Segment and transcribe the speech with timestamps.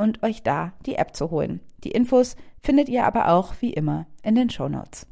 [0.00, 1.60] und euch da die App zu holen.
[1.84, 5.06] Die Infos findet ihr aber auch wie immer in den Show Notes.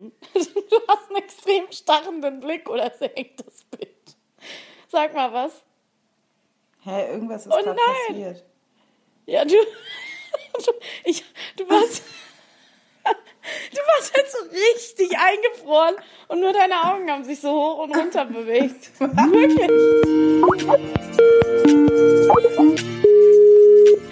[0.70, 4.16] Du hast einen extrem starrenden Blick oder senkt das Bild.
[4.88, 5.64] Sag mal was.
[6.82, 8.44] Hä, irgendwas ist oh, gerade passiert.
[9.26, 9.54] Ja, du,
[10.54, 10.72] du,
[11.04, 11.24] ich,
[11.56, 12.02] du warst,
[13.72, 15.94] du warst jetzt so richtig eingefroren
[16.28, 18.90] und nur deine Augen haben sich so hoch und runter bewegt.
[18.98, 19.70] Wirklich.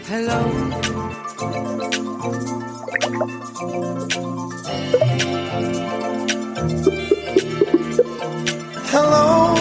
[0.09, 0.77] Hello.
[8.93, 9.57] Hello.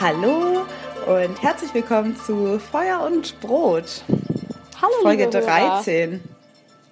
[0.00, 0.66] Hallo
[1.06, 4.02] und herzlich willkommen zu Feuer und Brot.
[4.80, 6.22] Hallo, Folge 13.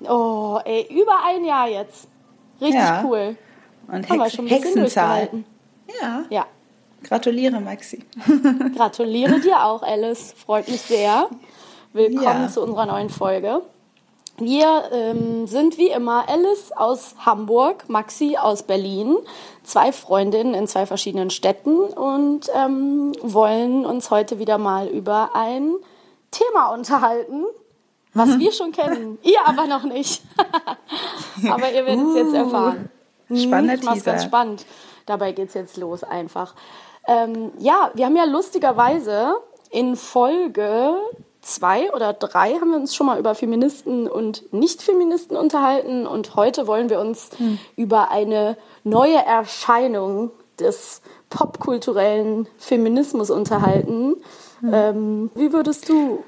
[0.03, 2.09] Oh, ey, über ein Jahr jetzt.
[2.61, 3.03] Richtig ja.
[3.05, 3.37] cool.
[3.89, 5.31] Und Hex Hexenzahl.
[6.01, 6.25] Ja.
[6.29, 6.47] Ja.
[7.03, 8.05] Gratuliere, Maxi.
[8.77, 10.35] Gratuliere dir auch, Alice.
[10.37, 11.31] Freut mich sehr.
[11.95, 12.49] Willkommen ja.
[12.49, 13.63] zu unserer neuen Folge.
[14.39, 19.17] Wir ähm, sind wie immer Alice aus Hamburg, Maxi aus Berlin,
[19.63, 25.75] zwei Freundinnen in zwei verschiedenen Städten und ähm, wollen uns heute wieder mal über ein
[26.31, 27.45] Thema unterhalten,
[28.15, 30.23] was wir schon kennen, ihr aber noch nicht.
[31.51, 32.17] aber ihr werdet es uh.
[32.17, 32.91] jetzt erfahren.
[33.35, 34.13] Spannender ich Teaser.
[34.13, 34.67] ganz spannend.
[35.07, 36.55] Dabei geht es jetzt los einfach.
[37.07, 39.35] Ähm, ja, wir haben ja lustigerweise
[39.71, 40.97] in Folge
[41.43, 46.67] zwei oder drei haben wir uns schon mal über Feministen und Nicht-Feministen unterhalten und heute
[46.67, 47.59] wollen wir uns hm.
[47.77, 54.15] über eine neue Erscheinung des popkulturellen Feminismus unterhalten.
[54.61, 54.71] Hm.
[54.73, 56.23] Ähm, wie würdest du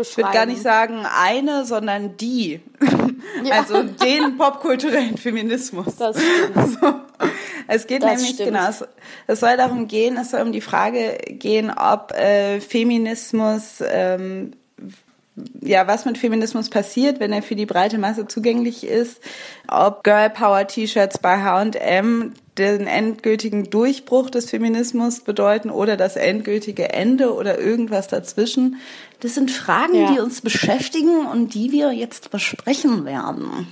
[0.00, 2.60] ich würde gar nicht sagen eine, sondern die.
[3.44, 3.60] Ja.
[3.60, 5.96] Also den popkulturellen Feminismus.
[5.96, 6.78] Das stimmt.
[6.82, 7.00] Also,
[7.68, 8.48] es geht das nämlich, stimmt.
[8.48, 8.84] genau, es,
[9.28, 14.52] es, soll darum gehen, es soll um die Frage gehen, ob äh, Feminismus ähm,
[15.60, 19.20] ja, was mit Feminismus passiert, wenn er für die breite Masse zugänglich ist,
[19.68, 26.90] ob Girl Power T-Shirts bei H&M den endgültigen Durchbruch des Feminismus bedeuten oder das endgültige
[26.92, 28.76] Ende oder irgendwas dazwischen.
[29.20, 30.12] Das sind Fragen, ja.
[30.12, 33.66] die uns beschäftigen und die wir jetzt besprechen werden.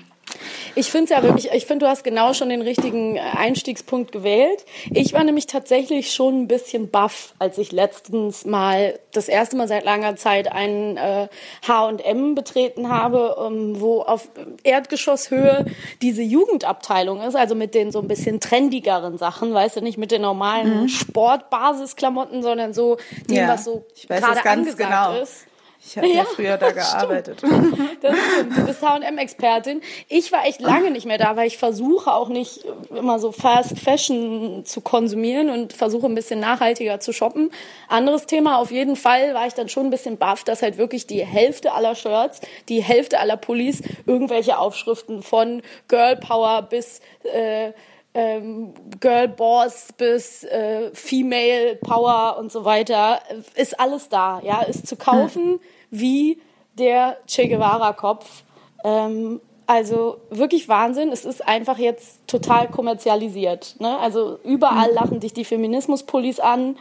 [0.75, 4.13] Ich finde es ja wirklich, ich finde, du hast genau schon den richtigen äh, Einstiegspunkt
[4.13, 4.65] gewählt.
[4.93, 9.69] Ich war nämlich tatsächlich schon ein bisschen baff, als ich letztens mal das erste Mal
[9.69, 11.29] seit langer Zeit einen äh,
[11.67, 14.29] H&M betreten habe, ähm, wo auf
[14.63, 15.67] Erdgeschosshöhe
[16.03, 20.13] diese Jugendabteilung ist, also mit den so ein bisschen trendigeren Sachen, weißt du, nicht mit
[20.13, 20.89] den normalen mhm.
[20.89, 22.99] Sportbasisklamotten, sondern so
[23.29, 25.21] dem, ja, was so gerade angesagt genau.
[25.21, 25.47] ist.
[25.83, 27.43] Ich habe ja, ja, früher da gearbeitet.
[27.43, 28.57] Das stimmt.
[28.57, 29.81] Du bist H&M-Expertin.
[30.09, 33.79] Ich war echt lange nicht mehr da, weil ich versuche auch nicht immer so Fast
[33.79, 37.51] Fashion zu konsumieren und versuche ein bisschen nachhaltiger zu shoppen.
[37.89, 41.07] Anderes Thema, auf jeden Fall war ich dann schon ein bisschen baff, dass halt wirklich
[41.07, 47.73] die Hälfte aller Shirts, die Hälfte aller Pullis irgendwelche Aufschriften von Girl Power bis äh,
[48.15, 53.21] ähm, Girl Boss bis äh, Female Power und so weiter,
[53.55, 55.61] ist alles da, ja, ist zu kaufen hm.
[55.91, 56.41] wie
[56.79, 58.43] der Che Guevara Kopf.
[58.85, 61.13] Ähm, also wirklich Wahnsinn.
[61.13, 63.77] Es ist einfach jetzt total kommerzialisiert.
[63.79, 63.99] Ne?
[63.99, 64.95] Also überall hm.
[64.95, 66.77] lachen dich die Feminismus-Pullis an.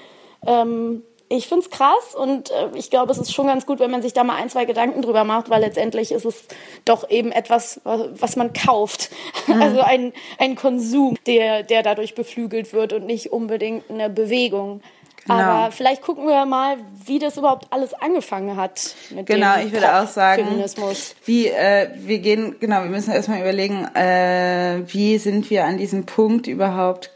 [0.48, 3.92] Ähm, ich finde es krass und äh, ich glaube, es ist schon ganz gut, wenn
[3.92, 6.46] man sich da mal ein, zwei Gedanken drüber macht, weil letztendlich ist es
[6.86, 9.12] doch eben etwas, was man kauft.
[9.48, 9.60] Mhm.
[9.70, 14.82] Also ein, ein Konsum, der, der dadurch beflügelt wird und nicht unbedingt eine Bewegung.
[15.26, 15.40] Genau.
[15.40, 18.96] Aber vielleicht gucken wir mal, wie das überhaupt alles angefangen hat.
[19.12, 21.14] Mit genau, dem ich würde auch sagen, Feminismus.
[21.26, 26.06] wie äh, wir gehen, genau, wir müssen erstmal überlegen, äh, wie sind wir an diesem
[26.06, 27.12] Punkt überhaupt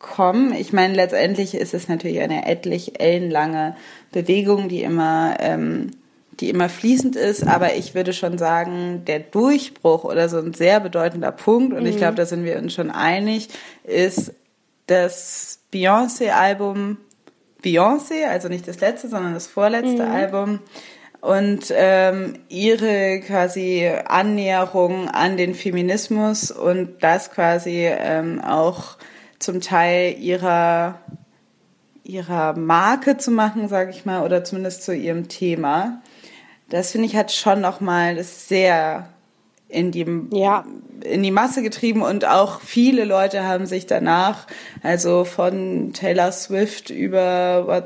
[0.00, 0.52] kommen.
[0.54, 3.76] Ich meine, letztendlich ist es natürlich eine etlich ellenlange
[4.10, 5.92] Bewegung, die immer, ähm,
[6.40, 10.80] die immer fließend ist, aber ich würde schon sagen, der Durchbruch oder so ein sehr
[10.80, 11.88] bedeutender Punkt, und mhm.
[11.88, 13.50] ich glaube, da sind wir uns schon einig,
[13.84, 14.32] ist
[14.86, 16.96] das Beyoncé-Album
[17.62, 20.12] Beyoncé, also nicht das letzte, sondern das vorletzte mhm.
[20.12, 20.58] Album.
[21.20, 28.96] Und ähm, ihre quasi Annäherung an den Feminismus und das quasi ähm, auch
[29.40, 31.00] zum Teil ihrer,
[32.04, 36.00] ihrer Marke zu machen, sage ich mal, oder zumindest zu ihrem Thema.
[36.68, 39.08] Das finde ich hat schon nochmal das sehr
[39.68, 40.64] in die, ja.
[41.04, 44.46] in die Masse getrieben und auch viele Leute haben sich danach,
[44.82, 47.84] also von Taylor Swift über, was,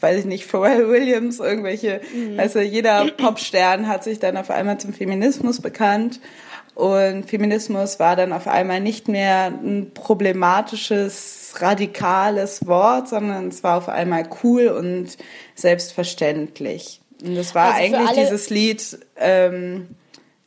[0.00, 2.38] weiß ich nicht, Pharrell Williams, irgendwelche, mhm.
[2.38, 6.20] also jeder Popstern hat sich dann auf einmal zum Feminismus bekannt
[6.74, 13.76] und Feminismus war dann auf einmal nicht mehr ein problematisches, radikales Wort, sondern es war
[13.76, 15.18] auf einmal cool und
[15.54, 17.00] selbstverständlich.
[17.22, 19.88] Und das war also eigentlich dieses Lied, ähm,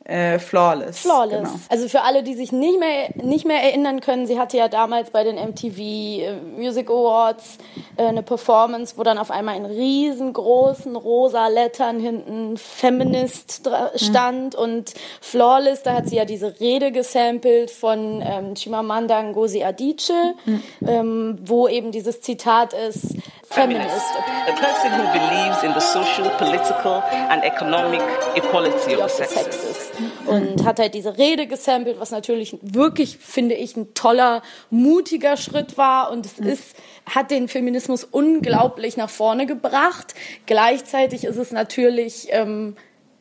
[0.06, 1.00] äh, Flawless.
[1.00, 1.42] Flawless.
[1.42, 1.60] Genau.
[1.68, 5.10] Also für alle, die sich nicht mehr, nicht mehr erinnern können, sie hatte ja damals
[5.10, 7.58] bei den MTV äh, Music Awards
[7.96, 13.98] äh, eine Performance, wo dann auf einmal in riesengroßen rosa Lettern hinten Feminist mhm.
[13.98, 14.62] stand mhm.
[14.62, 20.12] und Flawless, da hat sie ja diese Rede gesampelt von ähm, Chimamanda Ngozi Adichie,
[20.44, 20.62] mhm.
[20.86, 23.16] ähm, wo eben dieses Zitat ist,
[23.48, 24.12] Feminist.
[24.46, 28.02] A person who believes in the social, political and economic
[28.36, 29.95] equality of the sexes.
[30.26, 35.78] Und hat halt diese Rede gesampelt, was natürlich wirklich, finde ich, ein toller, mutiger Schritt
[35.78, 36.10] war.
[36.10, 36.76] Und es ist,
[37.08, 40.14] hat den Feminismus unglaublich nach vorne gebracht.
[40.46, 42.76] Gleichzeitig ist es natürlich, ähm,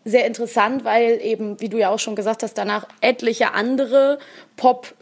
[0.06, 4.20] sehr interessant, weil eben, wie du ja auch schon gesagt hast, danach etliche andere
[4.56, 4.94] Pop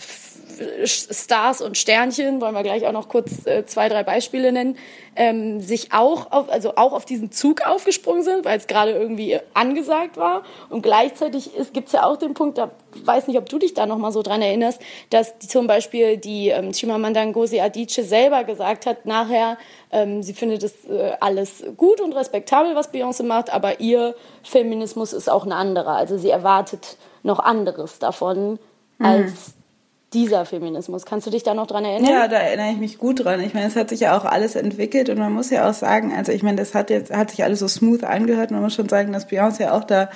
[0.85, 4.77] Stars und Sternchen, wollen wir gleich auch noch kurz äh, zwei, drei Beispiele nennen,
[5.15, 9.39] ähm, sich auch auf, also auch auf diesen Zug aufgesprungen sind, weil es gerade irgendwie
[9.53, 10.43] angesagt war.
[10.69, 12.71] Und gleichzeitig gibt es ja auch den Punkt, da
[13.03, 16.17] weiß nicht, ob du dich da noch mal so dran erinnerst, dass die, zum Beispiel
[16.17, 19.57] die ähm, Chimamanda Ngozi Adichie selber gesagt hat, nachher,
[19.91, 25.13] ähm, sie findet es äh, alles gut und respektabel, was Beyoncé macht, aber ihr Feminismus
[25.13, 25.95] ist auch ein anderer.
[25.95, 28.59] Also sie erwartet noch anderes davon
[28.97, 29.05] mhm.
[29.05, 29.53] als
[30.13, 31.05] dieser Feminismus.
[31.05, 32.09] Kannst du dich da noch dran erinnern?
[32.09, 33.39] Ja, da erinnere ich mich gut dran.
[33.41, 36.13] Ich meine, es hat sich ja auch alles entwickelt und man muss ja auch sagen,
[36.15, 38.51] also ich meine, das hat jetzt hat sich alles so smooth angehört.
[38.51, 40.09] Man muss schon sagen, dass Beyoncé auch da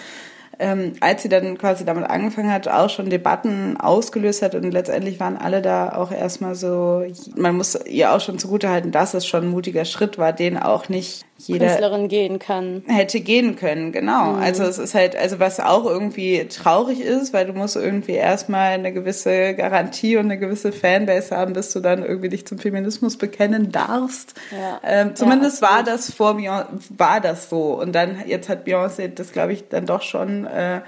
[0.60, 5.20] ähm, als sie dann quasi damit angefangen hat, auch schon Debatten ausgelöst hat und letztendlich
[5.20, 7.04] waren alle da auch erstmal so,
[7.36, 10.90] man muss ihr auch schon zugutehalten, dass es schon ein mutiger Schritt war, den auch
[10.90, 12.84] nicht jeder Künstlerin gehen kann.
[12.88, 14.34] Hätte gehen können, genau.
[14.34, 14.42] Mhm.
[14.42, 18.72] Also es ist halt, also was auch irgendwie traurig ist, weil du musst irgendwie erstmal
[18.72, 23.18] eine gewisse Garantie und eine gewisse Fanbase haben, bis du dann irgendwie dich zum Feminismus
[23.18, 24.34] bekennen darfst.
[24.52, 24.82] Ja.
[24.84, 26.66] Ähm, zumindest ja, war das vor Beyoncé,
[26.98, 27.80] war das so.
[27.80, 30.82] Und dann, jetzt hat Beyoncé das, glaube ich, dann doch schon äh,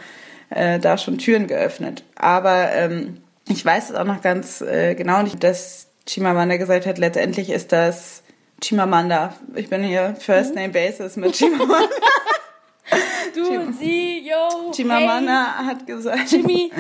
[0.50, 2.04] äh, da schon Türen geöffnet.
[2.16, 6.98] Aber ähm, ich weiß es auch noch ganz äh, genau nicht, dass Chimamanda gesagt hat,
[6.98, 8.24] letztendlich ist das
[8.62, 9.34] Chimamanda.
[9.56, 11.90] Ich bin hier First Name Basis mit Chimamanda.
[13.36, 14.72] du Chim und sie, yo.
[14.72, 15.66] Chimamanda hey.
[15.66, 16.32] hat gesagt.
[16.32, 16.72] Jimmy.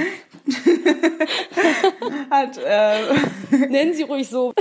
[2.29, 3.13] hat, äh,
[3.69, 4.53] Nennen Sie ruhig so.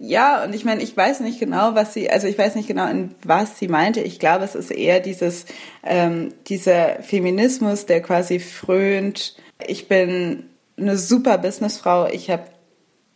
[0.00, 2.88] ja, und ich meine, ich weiß nicht genau, was sie, also ich weiß nicht genau,
[2.88, 4.00] in was sie meinte.
[4.00, 5.46] Ich glaube, es ist eher dieses,
[5.82, 9.36] ähm, dieser Feminismus, der quasi frönt.
[9.66, 12.06] Ich bin eine super Businessfrau.
[12.08, 12.44] Ich habe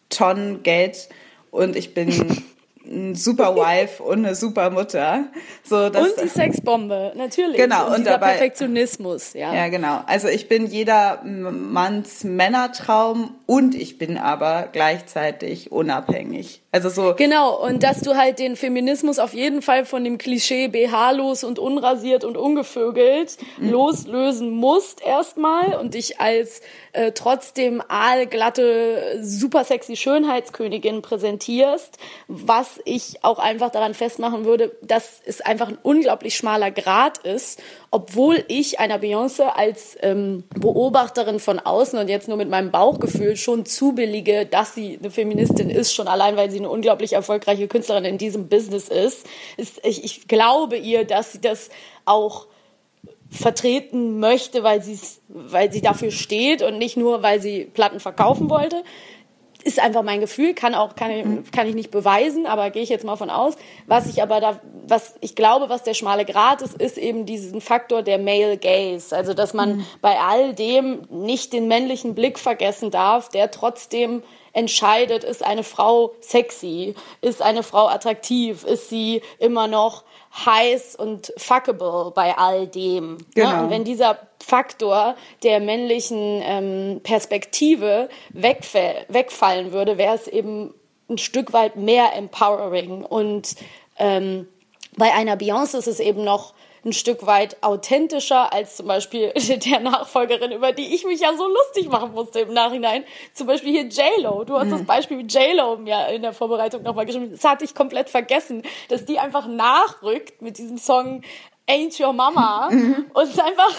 [0.08, 1.08] Tonnen Geld
[1.50, 2.44] und ich bin
[2.86, 5.24] ein super Wife und eine super Mutter.
[5.62, 7.56] So, dass, und die Sexbombe, natürlich.
[7.56, 7.86] Genau.
[7.86, 9.54] Und, und dieser dabei, Perfektionismus, ja.
[9.54, 10.00] Ja, genau.
[10.06, 16.62] Also ich bin jeder Manns Männertraum und ich bin aber gleichzeitig unabhängig.
[16.72, 17.14] Also so.
[17.16, 17.56] Genau.
[17.64, 22.24] Und dass du halt den Feminismus auf jeden Fall von dem Klischee BH-los und unrasiert
[22.24, 23.70] und ungevögelt mhm.
[23.70, 26.62] loslösen musst erstmal und dich als
[26.92, 35.20] äh, trotzdem aalglatte, super sexy Schönheitskönigin präsentierst, was ich auch einfach daran festmachen würde, dass
[35.24, 41.58] es einfach ein unglaublich schmaler Grad ist, obwohl ich einer Beyoncé als ähm, Beobachterin von
[41.58, 46.08] außen und jetzt nur mit meinem Bauchgefühl schon zubillige, dass sie eine Feministin ist, schon
[46.08, 49.26] allein, weil sie eine unglaublich erfolgreiche Künstlerin in diesem Business ist.
[49.56, 51.70] ist ich, ich glaube ihr, dass sie das
[52.04, 52.46] auch
[53.30, 54.82] vertreten möchte, weil
[55.28, 58.84] weil sie dafür steht und nicht nur, weil sie Platten verkaufen wollte.
[59.64, 62.90] Ist einfach mein Gefühl, kann auch kann ich, kann ich nicht beweisen, aber gehe ich
[62.90, 63.54] jetzt mal von aus.
[63.86, 67.62] Was ich aber da, was ich glaube, was der schmale Grat ist, ist eben diesen
[67.62, 69.86] Faktor der Male Gaze, also dass man mhm.
[70.02, 74.22] bei all dem nicht den männlichen Blick vergessen darf, der trotzdem
[74.54, 80.04] entscheidet, ist eine Frau sexy, ist eine Frau attraktiv, ist sie immer noch
[80.46, 83.16] heiß und fuckable bei all dem.
[83.16, 83.24] Ne?
[83.34, 83.50] Genau.
[83.50, 83.62] Ne?
[83.64, 90.74] Und wenn dieser Faktor der männlichen ähm, Perspektive wegfallen würde, wäre es eben
[91.08, 93.04] ein Stück weit mehr empowering.
[93.04, 93.56] Und
[93.98, 94.48] ähm,
[94.96, 96.54] bei einer Beyoncé ist es eben noch
[96.84, 99.32] ein Stück weit authentischer als zum Beispiel
[99.64, 103.04] der Nachfolgerin, über die ich mich ja so lustig machen musste im Nachhinein.
[103.32, 104.44] Zum Beispiel hier J-Lo.
[104.44, 104.70] Du hast mhm.
[104.72, 107.30] das Beispiel mit J-Lo mir in der Vorbereitung nochmal geschrieben.
[107.30, 111.22] Das hatte ich komplett vergessen, dass die einfach nachrückt mit diesem Song
[111.66, 112.68] Ain't Your Mama.
[112.70, 113.06] Mhm.
[113.14, 113.74] Und einfach,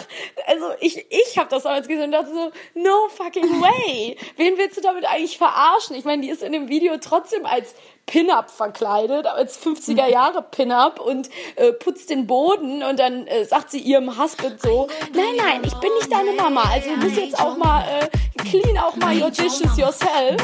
[0.47, 4.17] also ich, ich habe das damals gesehen und dachte so, no fucking way.
[4.37, 5.95] Wen willst du damit eigentlich verarschen?
[5.95, 7.75] Ich meine, die ist in dem Video trotzdem als
[8.07, 13.71] Pin-Up verkleidet, als 50er Jahre Pin-Up und äh, putzt den Boden und dann äh, sagt
[13.71, 17.39] sie ihrem Husband so, nein, nein, ich bin nicht deine Mama, also du musst jetzt
[17.39, 20.41] auch mal äh, clean auch mal your dishes yourself.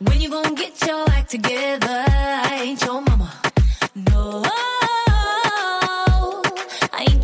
[0.00, 3.32] When you gonna get your act together, I ain't your mama.
[3.94, 4.42] No,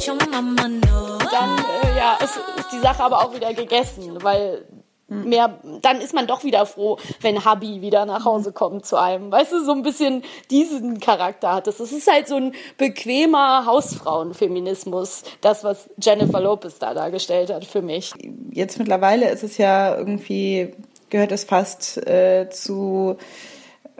[0.06, 4.64] Dann, äh, ja, ist, ist die Sache aber auch wieder gegessen, weil
[5.08, 9.30] mehr, dann ist man doch wieder froh, wenn Hubby wieder nach Hause kommt zu einem.
[9.30, 11.80] Weißt du, so ein bisschen diesen Charakter hat es.
[11.80, 17.82] Es ist halt so ein bequemer Hausfrauenfeminismus, das, was Jennifer Lopez da dargestellt hat für
[17.82, 18.12] mich.
[18.50, 20.74] Jetzt mittlerweile ist es ja irgendwie,
[21.10, 23.16] gehört es fast äh, zu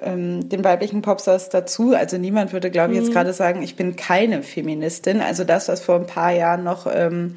[0.05, 1.95] ähm, den weiblichen Popstars dazu.
[1.95, 3.15] Also niemand würde, glaube ich, jetzt mhm.
[3.15, 5.21] gerade sagen, ich bin keine Feministin.
[5.21, 7.37] Also das, was vor ein paar Jahren noch ähm,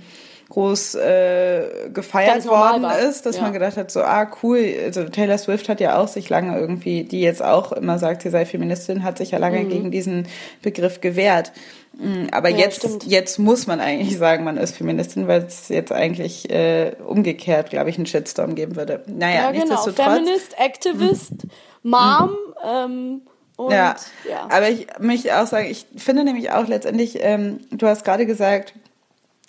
[0.50, 3.44] groß äh, gefeiert worden ist, dass ja.
[3.44, 7.04] man gedacht hat, so, ah, cool, also Taylor Swift hat ja auch sich lange irgendwie,
[7.04, 9.70] die jetzt auch immer sagt, sie sei Feministin, hat sich ja lange mhm.
[9.70, 10.28] gegen diesen
[10.62, 11.52] Begriff gewehrt.
[11.98, 15.92] Mm, aber ja, jetzt, jetzt muss man eigentlich sagen, man ist Feministin, weil es jetzt
[15.92, 19.04] eigentlich äh, umgekehrt, glaube ich, einen Shitstorm geben würde.
[19.08, 19.82] Naja, ja, genau.
[19.82, 21.34] Feminist, Activist,
[21.88, 21.92] mhm.
[21.92, 23.22] Mom, ähm,
[23.56, 23.96] und, ja.
[24.30, 28.28] ja, aber ich möchte auch sagen, ich finde nämlich auch letztendlich, ähm, du hast gerade
[28.28, 28.74] gesagt,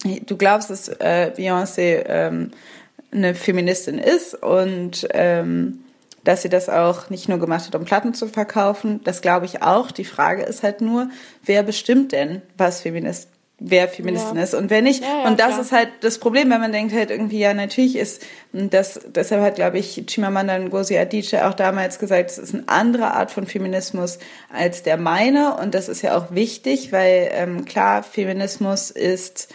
[0.05, 2.51] du glaubst, dass äh, Beyoncé ähm,
[3.13, 5.81] eine Feministin ist und ähm,
[6.25, 9.01] dass sie das auch nicht nur gemacht hat, um Platten zu verkaufen.
[9.05, 9.91] Das glaube ich auch.
[9.91, 11.09] Die Frage ist halt nur,
[11.45, 13.29] wer bestimmt denn, was Feminist,
[13.61, 14.43] wer Feministin ja.
[14.43, 15.03] ist und wer nicht.
[15.03, 15.61] Ja, ja, und das klar.
[15.61, 18.23] ist halt das Problem, wenn man denkt halt irgendwie, ja, natürlich ist
[18.53, 23.13] das, deshalb hat, glaube ich, Chimamanda Ngozi Adichie auch damals gesagt, es ist eine andere
[23.13, 24.19] Art von Feminismus
[24.53, 29.53] als der meine und das ist ja auch wichtig, weil ähm, klar, Feminismus ist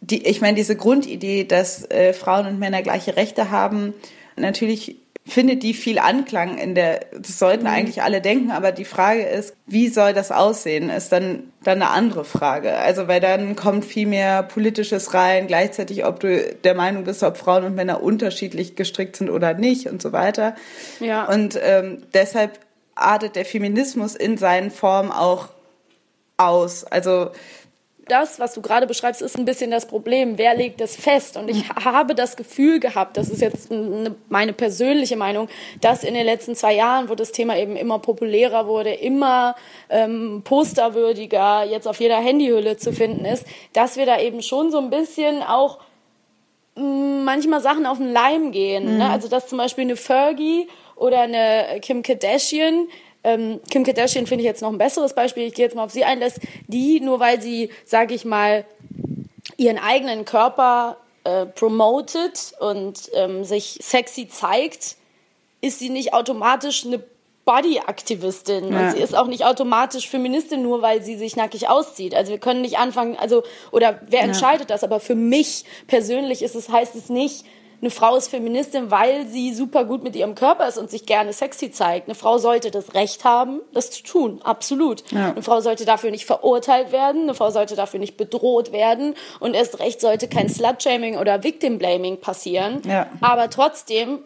[0.00, 3.94] die, ich meine, diese Grundidee, dass äh, Frauen und Männer gleiche Rechte haben,
[4.36, 7.70] natürlich findet die viel Anklang in der, das sollten mhm.
[7.70, 11.90] eigentlich alle denken, aber die Frage ist, wie soll das aussehen, ist dann, dann eine
[11.90, 12.76] andere Frage.
[12.76, 17.36] Also, weil dann kommt viel mehr Politisches rein, gleichzeitig, ob du der Meinung bist, ob
[17.36, 20.56] Frauen und Männer unterschiedlich gestrickt sind oder nicht und so weiter.
[20.98, 21.26] Ja.
[21.26, 22.58] Und ähm, deshalb
[22.96, 25.50] artet der Feminismus in seinen Formen auch
[26.36, 26.84] aus.
[26.84, 27.30] Also,
[28.12, 30.36] das, was du gerade beschreibst, ist ein bisschen das Problem.
[30.36, 31.38] Wer legt das fest?
[31.38, 35.48] Und ich habe das Gefühl gehabt, das ist jetzt eine, meine persönliche Meinung,
[35.80, 39.56] dass in den letzten zwei Jahren, wo das Thema eben immer populärer wurde, immer
[39.88, 44.78] ähm, posterwürdiger, jetzt auf jeder Handyhülle zu finden ist, dass wir da eben schon so
[44.78, 45.78] ein bisschen auch
[46.74, 48.92] manchmal Sachen auf den Leim gehen.
[48.92, 48.98] Mhm.
[48.98, 49.10] Ne?
[49.10, 52.88] Also dass zum Beispiel eine Fergie oder eine Kim Kardashian
[53.24, 55.44] ähm, Kim Kardashian finde ich jetzt noch ein besseres Beispiel.
[55.44, 58.64] Ich gehe jetzt mal auf sie ein, dass die, nur weil sie, sage ich mal,
[59.56, 64.96] ihren eigenen Körper äh, promotet und ähm, sich sexy zeigt,
[65.60, 67.02] ist sie nicht automatisch eine
[67.44, 68.80] Body-Aktivistin ja.
[68.80, 72.14] und sie ist auch nicht automatisch Feministin, nur weil sie sich nackig auszieht.
[72.14, 74.74] Also wir können nicht anfangen, also oder wer entscheidet ja.
[74.74, 74.84] das?
[74.84, 77.44] Aber für mich persönlich ist es heißt es nicht,
[77.82, 81.32] eine Frau ist Feministin, weil sie super gut mit ihrem Körper ist und sich gerne
[81.32, 82.06] sexy zeigt.
[82.06, 85.02] Eine Frau sollte das Recht haben, das zu tun, absolut.
[85.10, 85.32] Ja.
[85.32, 89.54] Eine Frau sollte dafür nicht verurteilt werden, eine Frau sollte dafür nicht bedroht werden und
[89.54, 92.82] erst recht sollte kein Slut-Shaming oder Victim-Blaming passieren.
[92.86, 93.08] Ja.
[93.20, 94.20] Aber trotzdem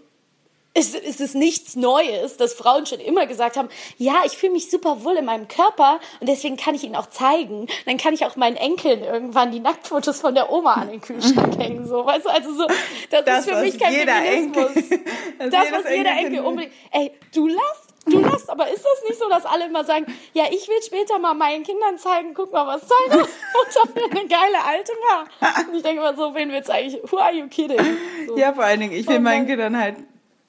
[0.76, 4.70] ist, ist es nichts Neues, dass Frauen schon immer gesagt haben, ja, ich fühle mich
[4.70, 7.66] super wohl in meinem Körper und deswegen kann ich ihn auch zeigen.
[7.86, 11.58] Dann kann ich auch meinen Enkeln irgendwann die Nacktfotos von der Oma an den Kühlschrank
[11.58, 11.86] hängen.
[11.86, 12.66] So, weißt du, also so,
[13.10, 14.76] das, das ist für mich kein Feminismus.
[14.76, 15.04] Enkel,
[15.38, 16.72] das, das was jeder Enkel, Enkel unbedingt.
[16.92, 20.44] Ey, du lass du lässt, aber ist das nicht so, dass alle immer sagen, ja,
[20.48, 24.64] ich will später mal meinen Kindern zeigen, guck mal, was deine Mutter für eine geile
[24.64, 25.26] Alte war.
[25.68, 27.80] Und ich denke mal so, wen willst du eigentlich, who are you kidding?
[28.28, 28.36] So.
[28.36, 29.96] Ja, vor allen Dingen, ich will meinen Kindern halt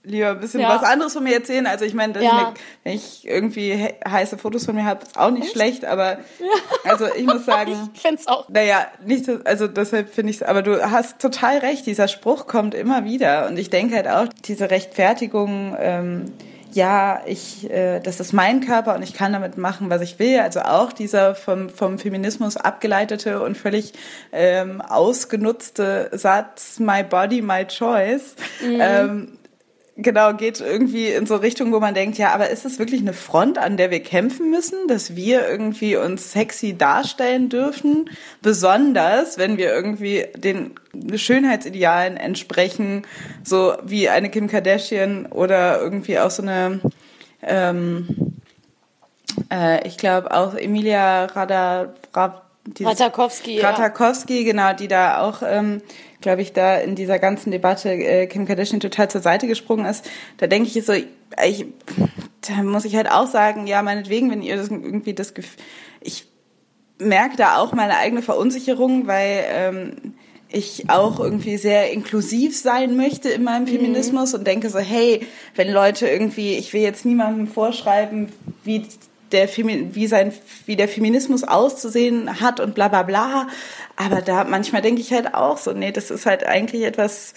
[0.08, 0.70] lieber ein bisschen ja.
[0.70, 1.68] was anderes von mir erzählen.
[1.68, 2.54] Also ich meine, ja.
[2.84, 5.52] wenn ich irgendwie heiße Fotos von mir habe, ist auch nicht Echt?
[5.54, 6.20] schlecht, aber ja.
[6.86, 7.90] also ich muss sagen.
[7.94, 8.48] ich finde es auch.
[8.50, 12.74] Naja, nicht, also deshalb finde ich es, aber du hast total recht, dieser Spruch kommt
[12.74, 13.48] immer wieder.
[13.48, 16.34] Und ich denke halt auch, diese Rechtfertigung, ähm,
[16.78, 20.40] ja, ich, äh, das ist mein Körper und ich kann damit machen, was ich will.
[20.40, 23.94] Also auch dieser vom, vom Feminismus abgeleitete und völlig
[24.32, 28.78] ähm, ausgenutzte Satz, my body, my choice, mhm.
[28.80, 29.37] ähm,
[29.98, 33.13] genau, geht irgendwie in so Richtung, wo man denkt, ja, aber ist es wirklich eine
[33.13, 38.10] Front, an der wir kämpfen müssen, dass wir irgendwie uns sexy darstellen dürfen?
[38.42, 40.75] Besonders, wenn wir irgendwie den
[41.16, 43.05] Schönheitsidealen entsprechen,
[43.44, 46.79] so wie eine Kim Kardashian oder irgendwie auch so eine,
[47.42, 48.33] ähm,
[49.51, 51.94] äh, ich glaube auch Emilia Rada,
[52.80, 54.51] Ratakowski, Ratakowski, ja.
[54.51, 55.82] genau, die da auch ähm,
[56.22, 60.10] glaube ich, da in dieser ganzen Debatte äh, Kim Kardashian total zur Seite gesprungen ist,
[60.38, 61.66] da denke ich so, ich,
[62.42, 65.64] da muss ich halt auch sagen, ja, meinetwegen, wenn ihr das irgendwie das Gefühl,
[66.01, 66.27] ich
[67.00, 70.16] merke da auch meine eigene Verunsicherung, weil ähm,
[70.50, 73.68] ich auch irgendwie sehr inklusiv sein möchte in meinem mhm.
[73.68, 74.40] Feminismus mhm.
[74.40, 78.32] und denke so, hey, wenn Leute irgendwie, ich will jetzt niemandem vorschreiben,
[78.64, 78.86] wie
[79.31, 80.33] der Femi wie sein
[80.66, 83.48] wie der Feminismus auszusehen hat und bla bla bla,
[83.96, 87.33] aber da manchmal denke ich halt auch so, nee, das ist halt eigentlich etwas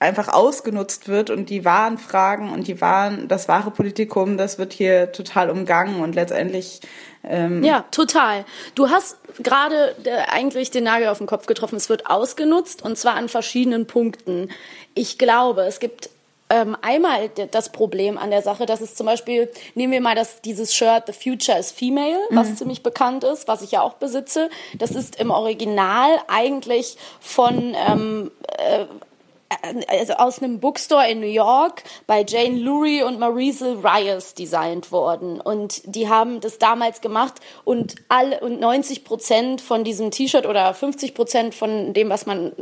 [0.00, 4.72] einfach ausgenutzt wird und die wahren Fragen und die wahren, das wahre Politikum, das wird
[4.72, 6.80] hier total umgangen und letztendlich
[7.22, 8.46] ähm ja, total.
[8.74, 11.76] Du hast gerade äh, eigentlich den Nagel auf den Kopf getroffen.
[11.76, 14.48] Es wird ausgenutzt und zwar an verschiedenen Punkten.
[14.94, 16.08] Ich glaube, es gibt
[16.50, 20.40] ähm, einmal das Problem an der Sache, dass es zum Beispiel, nehmen wir mal das,
[20.42, 22.56] dieses Shirt The Future is Female, was mhm.
[22.56, 24.50] ziemlich bekannt ist, was ich ja auch besitze.
[24.74, 28.84] Das ist im Original eigentlich von ähm, äh,
[29.88, 35.40] also aus einem Bookstore in New York bei Jane Lurie und Maurice Ryers designt worden.
[35.40, 37.34] Und die haben das damals gemacht
[37.64, 42.52] und alle und 90 Prozent von diesem T-Shirt oder 50 Prozent von dem, was man,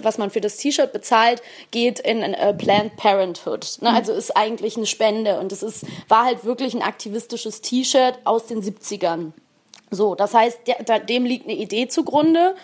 [0.00, 3.78] was man für das T-Shirt bezahlt, geht in uh, Planned Parenthood.
[3.80, 3.90] Ne?
[3.90, 8.46] Also ist eigentlich eine Spende und es ist, war halt wirklich ein aktivistisches T-Shirt aus
[8.46, 9.32] den 70ern.
[9.90, 10.60] So, das heißt,
[11.08, 12.54] dem liegt eine Idee zugrunde,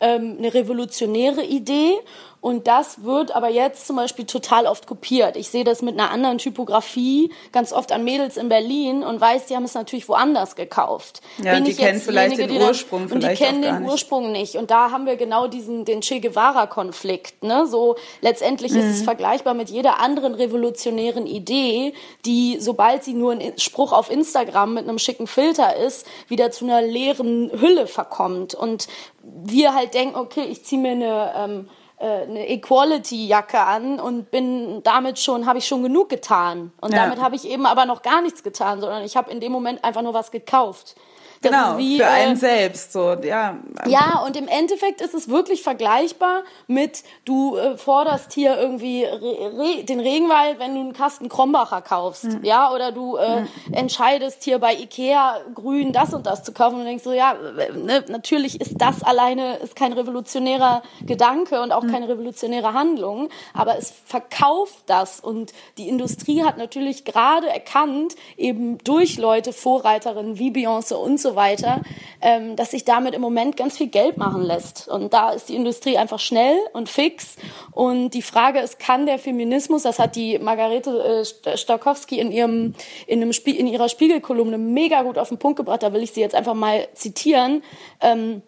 [0.00, 1.98] ähm, eine revolutionäre Idee
[2.40, 5.36] und das wird aber jetzt zum Beispiel total oft kopiert.
[5.36, 9.46] Ich sehe das mit einer anderen Typografie ganz oft an Mädels in Berlin und weiß,
[9.46, 11.20] die haben es natürlich woanders gekauft.
[11.42, 13.90] Ja, Bin die kennen vielleicht den Ursprung dann, Und die kennen den nicht.
[13.90, 14.54] Ursprung nicht.
[14.54, 17.42] Und da haben wir genau diesen, den Che Guevara-Konflikt.
[17.42, 17.66] Ne?
[17.66, 18.78] So, letztendlich mhm.
[18.78, 19.04] ist es mhm.
[19.04, 21.92] vergleichbar mit jeder anderen revolutionären Idee,
[22.24, 26.64] die, sobald sie nur ein Spruch auf Instagram mit einem schicken Filter ist, wieder zu
[26.64, 28.54] einer leeren Hülle verkommt.
[28.54, 28.86] Und
[29.22, 31.68] wir halt denken, okay, ich ziehe mir eine, ähm, äh,
[32.00, 36.72] eine Equality-Jacke an und bin damit schon, habe ich schon genug getan.
[36.80, 37.04] Und ja.
[37.04, 39.82] damit habe ich eben aber noch gar nichts getan, sondern ich habe in dem Moment
[39.84, 40.94] einfach nur was gekauft.
[41.40, 43.56] Das genau, wie, für einen äh, selbst so, ja.
[43.86, 49.84] Ja, und im Endeffekt ist es wirklich vergleichbar mit, du äh, forderst hier irgendwie Re
[49.84, 52.44] den Regenwald, wenn du einen Kasten Krombacher kaufst, mhm.
[52.44, 53.48] ja, oder du äh, mhm.
[53.72, 57.36] entscheidest hier bei Ikea grün das und das zu kaufen und denkst so, ja,
[57.72, 61.92] ne, natürlich ist das alleine ist kein revolutionärer Gedanke und auch mhm.
[61.92, 68.78] keine revolutionäre Handlung, aber es verkauft das und die Industrie hat natürlich gerade erkannt, eben
[68.78, 71.80] durch Leute, Vorreiterinnen wie Beyoncé und so so weiter,
[72.20, 74.88] ähm, dass sich damit im Moment ganz viel Geld machen lässt.
[74.88, 77.36] Und da ist die Industrie einfach schnell und fix.
[77.72, 82.74] Und die Frage ist, kann der Feminismus, das hat die Margarete äh, Stokowski in ihrem
[83.06, 86.12] in, einem Spie in ihrer Spiegelkolumne mega gut auf den Punkt gebracht, da will ich
[86.12, 87.62] sie jetzt einfach mal zitieren.
[88.00, 88.42] Ähm,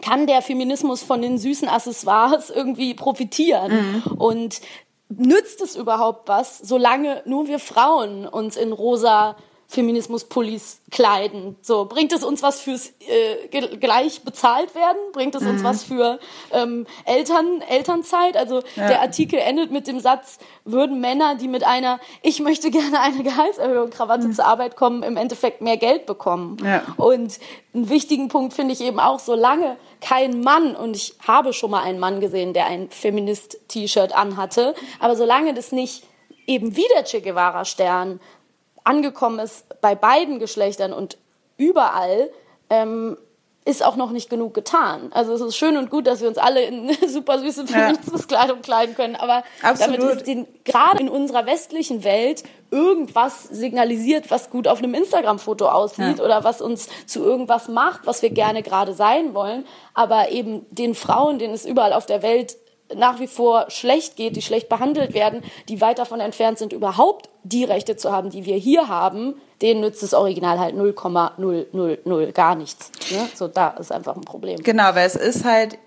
[0.00, 4.02] kann der Feminismus von den süßen Accessoires irgendwie profitieren?
[4.04, 4.12] Mhm.
[4.18, 4.60] Und
[5.08, 9.36] nützt es überhaupt was, solange nur wir Frauen uns in rosa
[9.74, 11.56] Feminismus-Pullis kleiden.
[11.60, 14.98] So, bringt es uns was fürs äh, gleich bezahlt werden?
[15.12, 15.50] Bringt es mhm.
[15.50, 16.18] uns was für
[16.52, 18.36] ähm, Eltern, Elternzeit?
[18.36, 18.88] Also ja.
[18.88, 23.22] der Artikel endet mit dem Satz, würden Männer, die mit einer Ich möchte gerne eine
[23.22, 24.32] Gehaltserhöhung Krawatte mhm.
[24.32, 26.56] zur Arbeit kommen, im Endeffekt mehr Geld bekommen.
[26.64, 26.82] Ja.
[26.96, 27.38] Und
[27.74, 31.82] einen wichtigen Punkt finde ich eben auch, solange kein Mann, und ich habe schon mal
[31.82, 36.04] einen Mann gesehen, der ein Feminist-T-Shirt anhatte, aber solange das nicht
[36.46, 38.20] eben wie der Che Guevara-Stern
[38.84, 41.18] angekommen ist bei beiden Geschlechtern und
[41.56, 42.30] überall,
[42.70, 43.16] ähm,
[43.66, 45.10] ist auch noch nicht genug getan.
[45.12, 48.94] Also es ist schön und gut, dass wir uns alle in super süße Feminismuskleidung kleiden
[48.94, 50.00] können, aber Absolut.
[50.00, 55.66] damit ist den, gerade in unserer westlichen Welt irgendwas signalisiert, was gut auf einem Instagram-Foto
[55.68, 56.24] aussieht ja.
[56.24, 60.94] oder was uns zu irgendwas macht, was wir gerne gerade sein wollen, aber eben den
[60.94, 62.56] Frauen, denen es überall auf der Welt
[62.94, 67.30] nach wie vor schlecht geht, die schlecht behandelt werden, die weit davon entfernt sind, überhaupt
[67.42, 72.54] die Rechte zu haben, die wir hier haben, denen nützt das Original halt 0,000 gar
[72.54, 72.90] nichts.
[73.10, 73.28] Ne?
[73.34, 74.62] So, da ist einfach ein Problem.
[74.62, 75.78] Genau, weil es ist halt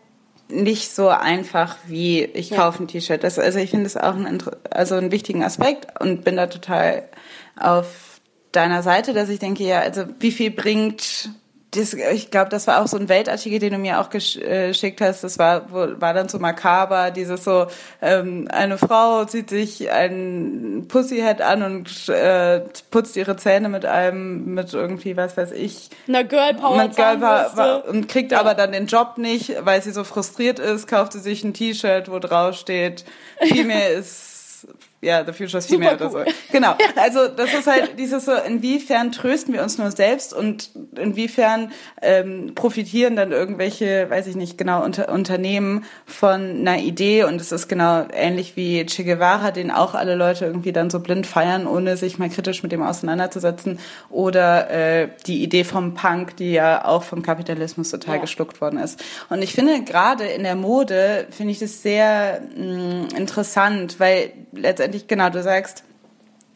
[0.50, 2.58] nicht so einfach wie ich ja.
[2.58, 3.24] kaufe ein T-Shirt.
[3.24, 7.04] Also ich finde es auch ein, also einen wichtigen Aspekt und bin da total
[7.60, 11.30] auf deiner Seite, dass ich denke, ja, also wie viel bringt
[11.78, 15.00] das, ich glaube, das war auch so ein Weltartikel, den du mir auch äh, geschickt
[15.02, 15.24] hast.
[15.24, 17.68] Das war, war dann so makaber, dieses so,
[18.02, 22.62] ähm, eine Frau zieht sich ein Pussyhead an und äh,
[22.92, 25.90] putzt ihre Zähne mit einem, mit irgendwie, was weiß ich.
[26.08, 26.78] Na Girl Power.
[26.78, 28.40] Mit Girl Power und kriegt ja.
[28.40, 32.10] aber dann den Job nicht, weil sie so frustriert ist, kauft sie sich ein T-Shirt,
[32.10, 33.06] wo drauf steht,
[33.40, 34.37] Female ist
[35.02, 36.08] ja, The Future is Female cool.
[36.08, 36.32] oder so.
[36.52, 36.76] Genau.
[36.96, 42.54] Also das ist halt dieses so, inwiefern trösten wir uns nur selbst und inwiefern ähm,
[42.56, 47.68] profitieren dann irgendwelche, weiß ich nicht genau, unter, Unternehmen von einer Idee und es ist
[47.68, 51.98] genau ähnlich wie Che Guevara, den auch alle Leute irgendwie dann so blind feiern, ohne
[51.98, 53.80] sich mal kritisch mit dem auseinanderzusetzen
[54.10, 58.22] oder äh, die Idee vom Punk, die ja auch vom Kapitalismus total ja.
[58.22, 59.04] geschluckt worden ist.
[59.30, 64.32] Und ich finde gerade in der Mode, finde ich das sehr mh, mm, interessant, weil
[64.58, 65.84] letztendlich genau, du sagst,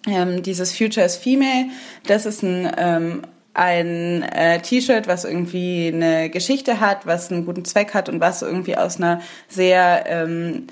[0.08, 1.68] ähm, dieses Future is Female,
[2.08, 3.22] das ist ein, ähm,
[3.54, 8.42] ein äh, T-Shirt, was irgendwie eine Geschichte hat, was einen guten Zweck hat und was
[8.42, 10.68] irgendwie aus einer sehr, ähm,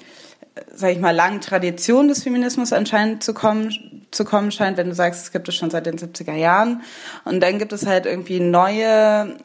[0.74, 4.96] sag ich mal, langen Tradition des Feminismus anscheinend zu kommen, zu kommen scheint, wenn du
[4.96, 6.82] sagst, es gibt es schon seit den 70er Jahren.
[7.26, 9.36] Und dann gibt es halt irgendwie neue,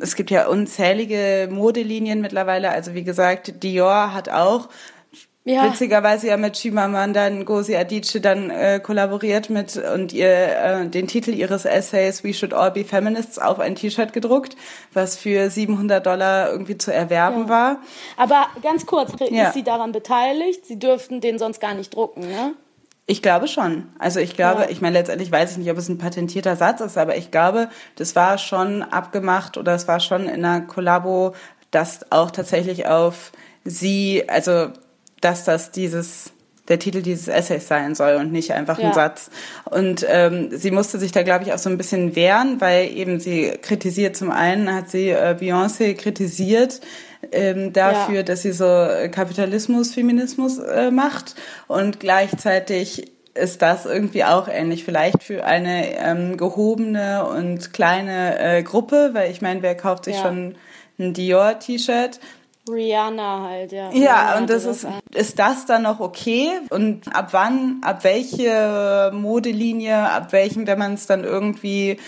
[0.00, 2.70] es gibt ja unzählige Modelinien mittlerweile.
[2.70, 4.68] Also wie gesagt, Dior hat auch
[5.44, 5.64] ja.
[5.64, 11.30] witzigerweise ja mit Chimamanda Ngozi Adichie dann äh, kollaboriert mit und ihr äh, den Titel
[11.30, 14.56] ihres Essays We Should All Be Feminists auf ein T-Shirt gedruckt,
[14.92, 17.48] was für 700 Dollar irgendwie zu erwerben ja.
[17.48, 17.78] war.
[18.16, 19.48] Aber ganz kurz, ja.
[19.48, 20.66] ist sie daran beteiligt?
[20.66, 22.54] Sie dürften den sonst gar nicht drucken, ne?
[23.06, 23.88] Ich glaube schon.
[23.98, 24.70] Also ich glaube, ja.
[24.70, 27.68] ich meine, letztendlich weiß ich nicht, ob es ein patentierter Satz ist, aber ich glaube,
[27.96, 31.34] das war schon abgemacht oder es war schon in einer Kollabo,
[31.72, 33.32] dass auch tatsächlich auf
[33.64, 34.68] sie, also
[35.20, 36.32] dass das dieses
[36.68, 38.88] der Titel dieses Essays sein soll und nicht einfach ja.
[38.88, 39.30] ein Satz.
[39.64, 43.18] Und ähm, sie musste sich da, glaube ich, auch so ein bisschen wehren, weil eben
[43.18, 46.80] sie kritisiert, zum einen hat sie äh, Beyoncé kritisiert,
[47.32, 48.22] ähm, dafür, ja.
[48.22, 48.64] dass sie so
[49.10, 51.34] Kapitalismus, Feminismus äh, macht
[51.66, 58.62] und gleichzeitig ist das irgendwie auch ähnlich, vielleicht für eine ähm, gehobene und kleine äh,
[58.62, 60.22] Gruppe, weil ich meine, wer kauft sich ja.
[60.22, 60.56] schon
[60.98, 62.20] ein Dior-T-Shirt?
[62.70, 63.90] Rihanna halt, ja.
[63.92, 66.50] Ja, und das ist, ist das dann noch okay?
[66.70, 71.98] Und ab wann, ab welche Modelinie, ab welchem, wenn man es dann irgendwie,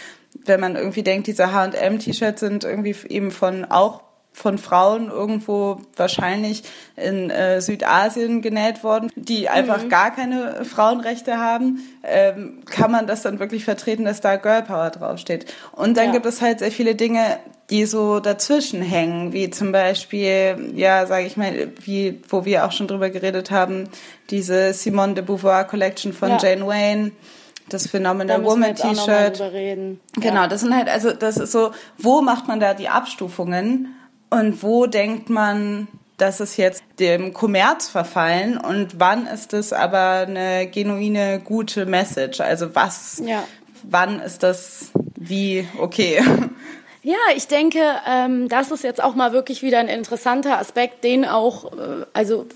[0.45, 6.63] wenn man irgendwie denkt, diese H&M-T-Shirts sind irgendwie eben von auch von Frauen irgendwo wahrscheinlich
[6.97, 9.89] in äh, Südasien genäht worden, die einfach mhm.
[9.91, 14.91] gar keine Frauenrechte haben, ähm, kann man das dann wirklich vertreten, dass da Girl Power
[14.91, 15.47] draufsteht.
[15.73, 16.13] Und dann ja.
[16.13, 17.39] gibt es halt sehr viele Dinge,
[17.73, 22.73] die so dazwischen hängen, wie zum Beispiel, ja, sage ich mal, wie wo wir auch
[22.73, 23.89] schon drüber geredet haben,
[24.29, 26.39] diese Simone de Beauvoir Collection von ja.
[26.39, 27.13] Jane Wayne
[27.69, 29.39] das Phenomenal Woman T-Shirt.
[30.17, 30.47] Genau, ja.
[30.47, 33.95] das sind halt, also das ist so, wo macht man da die Abstufungen
[34.29, 40.27] und wo denkt man, das ist jetzt dem Kommerz verfallen und wann ist es aber
[40.27, 42.41] eine genuine gute Message?
[42.41, 43.45] Also was, ja.
[43.85, 46.21] wann ist das wie okay?
[47.05, 51.25] Ja, ich denke, ähm, das ist jetzt auch mal wirklich wieder ein interessanter Aspekt, den
[51.25, 52.47] auch, äh, also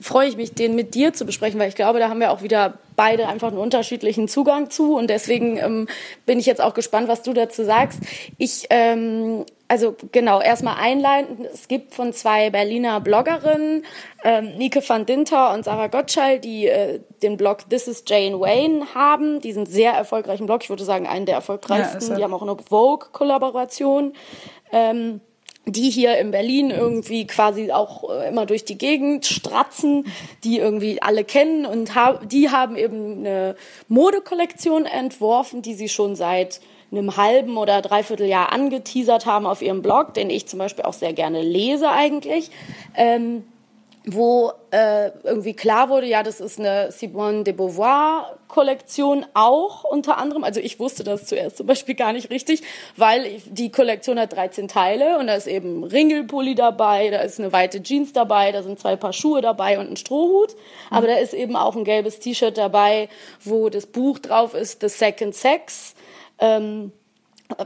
[0.00, 2.40] freue ich mich, den mit dir zu besprechen, weil ich glaube, da haben wir auch
[2.40, 5.88] wieder beide einfach einen unterschiedlichen Zugang zu und deswegen ähm,
[6.24, 7.98] bin ich jetzt auch gespannt, was du dazu sagst.
[8.38, 11.44] Ich ähm, also genau, erstmal einleiten.
[11.52, 13.84] Es gibt von zwei Berliner Bloggerinnen,
[14.22, 18.94] ähm, Nike van Dinter und Sarah Gottschall, die äh, den Blog This is Jane Wayne
[18.94, 19.40] haben.
[19.40, 22.10] Die sind sehr erfolgreichen Blog, ich würde sagen, einen der erfolgreichsten.
[22.10, 24.12] Ja, die haben auch eine Vogue-Kollaboration.
[24.72, 25.20] Ähm,
[25.68, 30.06] die hier in Berlin irgendwie quasi auch äh, immer durch die Gegend stratzen,
[30.44, 33.56] die irgendwie alle kennen und ha die haben eben eine
[33.88, 36.60] Modekollektion entworfen, die sie schon seit
[36.96, 40.92] einem halben oder dreiviertel Jahr angeteasert haben auf ihrem Blog, den ich zum Beispiel auch
[40.92, 42.50] sehr gerne lese eigentlich,
[42.94, 43.44] ähm,
[44.04, 50.18] wo äh, irgendwie klar wurde, ja, das ist eine Simone de Beauvoir Kollektion auch unter
[50.18, 50.44] anderem.
[50.44, 52.62] Also ich wusste das zuerst zum Beispiel gar nicht richtig,
[52.96, 57.52] weil die Kollektion hat 13 Teile und da ist eben Ringelpulli dabei, da ist eine
[57.52, 60.54] weite Jeans dabei, da sind zwei Paar Schuhe dabei und ein Strohhut.
[60.90, 63.08] Aber da ist eben auch ein gelbes T-Shirt dabei,
[63.42, 65.95] wo das Buch drauf ist, The Second Sex
[66.38, 66.92] ähm,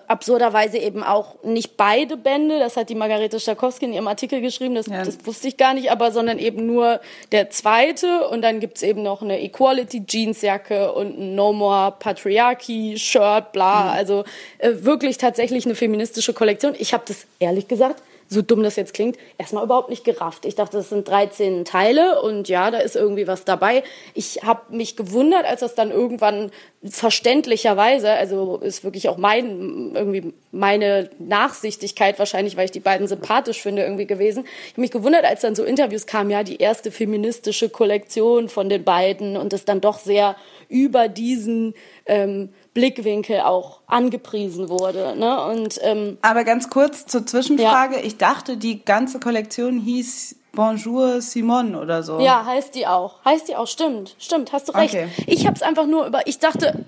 [0.08, 4.74] absurderweise eben auch nicht beide Bände, das hat die Margarete Stakowski in ihrem Artikel geschrieben,
[4.74, 5.04] das, ja.
[5.04, 7.00] das wusste ich gar nicht, aber sondern eben nur
[7.32, 12.98] der zweite und dann gibt's eben noch eine Equality Jeansjacke und ein No More Patriarchy
[12.98, 13.90] Shirt, bla, mhm.
[13.90, 14.24] also
[14.58, 16.74] äh, wirklich tatsächlich eine feministische Kollektion.
[16.78, 20.44] Ich habe das ehrlich gesagt so dumm das jetzt klingt, erstmal überhaupt nicht gerafft.
[20.46, 23.82] Ich dachte, das sind 13 Teile und ja, da ist irgendwie was dabei.
[24.14, 26.52] Ich habe mich gewundert, als das dann irgendwann
[26.84, 33.60] verständlicherweise, also ist wirklich auch mein irgendwie meine Nachsichtigkeit wahrscheinlich, weil ich die beiden sympathisch
[33.60, 34.44] finde irgendwie gewesen.
[34.66, 38.68] Ich habe mich gewundert, als dann so Interviews kamen, ja, die erste feministische Kollektion von
[38.68, 40.36] den beiden und es dann doch sehr
[40.68, 41.74] über diesen
[42.06, 45.16] ähm, Blickwinkel auch angepriesen wurde.
[45.16, 45.44] Ne?
[45.44, 47.96] Und, ähm, Aber ganz kurz zur Zwischenfrage.
[47.96, 48.02] Ja.
[48.02, 52.18] Ich dachte, die ganze Kollektion hieß Bonjour Simone oder so.
[52.18, 53.24] Ja, heißt die auch.
[53.24, 54.16] Heißt die auch, stimmt.
[54.18, 54.94] Stimmt, hast du recht.
[54.94, 55.08] Okay.
[55.26, 56.84] Ich habe es einfach nur über, ich dachte,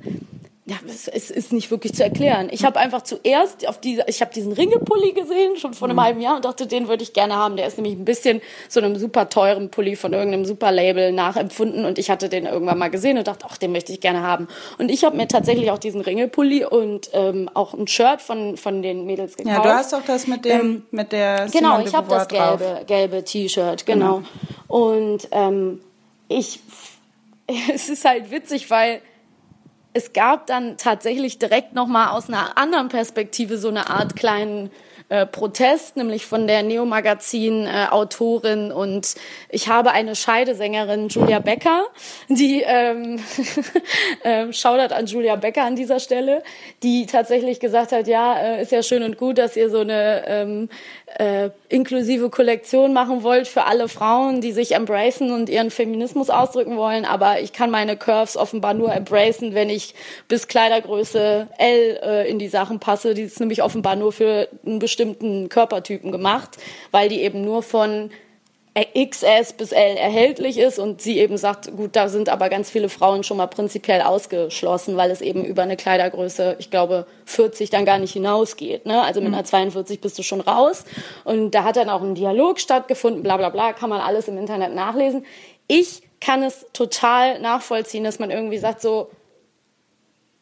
[0.64, 2.48] ja, es, es ist nicht wirklich zu erklären.
[2.52, 6.02] Ich habe einfach zuerst auf diese, ich habe diesen Ringepulli gesehen, schon vor einem mhm.
[6.02, 7.56] halben Jahr und dachte, den würde ich gerne haben.
[7.56, 11.84] Der ist nämlich ein bisschen so einem super teuren Pulli von irgendeinem super Label nachempfunden
[11.84, 14.46] und ich hatte den irgendwann mal gesehen und dachte, ach, den möchte ich gerne haben.
[14.78, 18.82] Und ich habe mir tatsächlich auch diesen Ringepulli und ähm, auch ein Shirt von von
[18.82, 19.56] den Mädels gekauft.
[19.56, 22.28] Ja, du hast doch das mit dem ähm, mit der Simone genau, ich habe das
[22.28, 24.18] gelbe gelbe T-Shirt, genau.
[24.18, 24.28] genau.
[24.68, 25.80] Und ähm,
[26.28, 26.60] ich
[27.74, 29.02] es ist halt witzig, weil
[29.92, 34.70] es gab dann tatsächlich direkt nochmal aus einer anderen Perspektive so eine Art kleinen
[35.12, 39.14] äh, Protest, nämlich von der Neo-Magazin-Autorin äh, und
[39.50, 41.84] ich habe eine Scheidesängerin, Julia Becker,
[42.28, 43.20] die, ähm,
[44.22, 46.42] äh, Shoutout an Julia Becker an dieser Stelle,
[46.82, 50.24] die tatsächlich gesagt hat, ja, äh, ist ja schön und gut, dass ihr so eine
[50.26, 50.70] ähm,
[51.18, 56.76] äh, inklusive Kollektion machen wollt für alle Frauen, die sich embracen und ihren Feminismus ausdrücken
[56.76, 59.94] wollen, aber ich kann meine Curves offenbar nur embracen, wenn ich
[60.28, 63.14] bis Kleidergröße L äh, in die Sachen passe.
[63.14, 66.56] Die ist nämlich offenbar nur für einen bestimmten Körpertypen gemacht,
[66.90, 68.10] weil die eben nur von
[68.74, 72.88] XS bis L erhältlich ist und sie eben sagt, gut, da sind aber ganz viele
[72.88, 77.84] Frauen schon mal prinzipiell ausgeschlossen, weil es eben über eine Kleidergröße, ich glaube, 40 dann
[77.84, 78.86] gar nicht hinausgeht.
[78.86, 79.02] Ne?
[79.02, 79.34] Also mit mhm.
[79.34, 80.84] einer 42 bist du schon raus.
[81.24, 84.38] Und da hat dann auch ein Dialog stattgefunden, bla bla bla, kann man alles im
[84.38, 85.26] Internet nachlesen.
[85.68, 89.10] Ich kann es total nachvollziehen, dass man irgendwie sagt, so,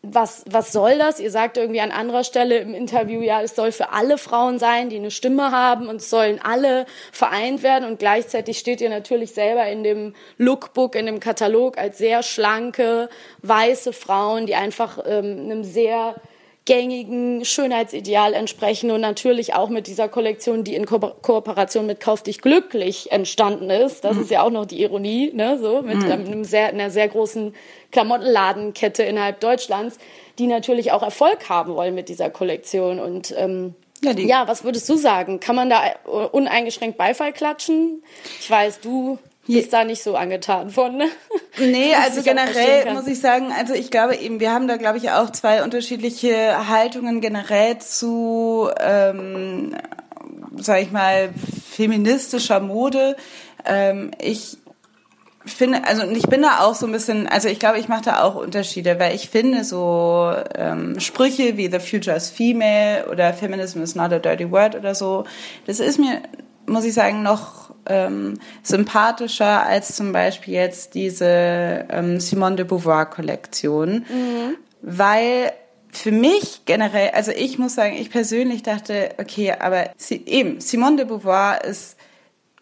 [0.03, 1.21] was, was soll das?
[1.21, 4.89] Ihr sagt irgendwie an anderer Stelle im Interview, ja, es soll für alle Frauen sein,
[4.89, 9.33] die eine Stimme haben und es sollen alle vereint werden und gleichzeitig steht ihr natürlich
[9.33, 13.11] selber in dem Lookbook, in dem Katalog als sehr schlanke,
[13.43, 16.15] weiße Frauen, die einfach ähm, einem sehr
[16.67, 22.23] gängigen Schönheitsideal entsprechen und natürlich auch mit dieser Kollektion, die in Ko Kooperation mit Kauf
[22.23, 24.05] dich glücklich entstanden ist.
[24.05, 24.23] Das mhm.
[24.23, 26.11] ist ja auch noch die Ironie, ne, so mit mhm.
[26.11, 27.55] ähm, einem sehr, einer sehr großen
[27.93, 29.99] Klamottenladenkette innerhalb Deutschlands,
[30.39, 34.89] die natürlich auch Erfolg haben wollen mit dieser Kollektion und ähm, Ja, ja, was würdest
[34.89, 35.41] du sagen?
[35.41, 35.83] Kann man da
[36.33, 38.03] uneingeschränkt Beifall klatschen?
[38.39, 39.19] Ich weiß, du
[39.55, 40.97] bist da nicht so angetan von.
[40.97, 41.09] Ne?
[41.59, 45.11] Nee, also generell muss ich sagen, also ich glaube eben, wir haben da glaube ich
[45.11, 49.77] auch zwei unterschiedliche Haltungen generell zu, ähm,
[50.57, 51.31] sag ich mal,
[51.71, 53.17] feministischer Mode.
[53.65, 54.59] Ähm, ich
[55.47, 58.23] finde, also ich bin da auch so ein bisschen, also ich glaube, ich mache da
[58.23, 63.83] auch Unterschiede, weil ich finde so ähm, Sprüche wie The Future is Female oder Feminism
[63.83, 65.25] is not a dirty word oder so,
[65.67, 66.23] das ist mir,
[66.71, 73.07] muss ich sagen, noch ähm, sympathischer als zum Beispiel jetzt diese ähm, Simone de Beauvoir
[73.07, 74.57] Kollektion, mhm.
[74.83, 75.53] weil
[75.93, 80.97] für mich generell, also ich muss sagen, ich persönlich dachte, okay, aber sie, eben Simone
[80.97, 81.97] de Beauvoir ist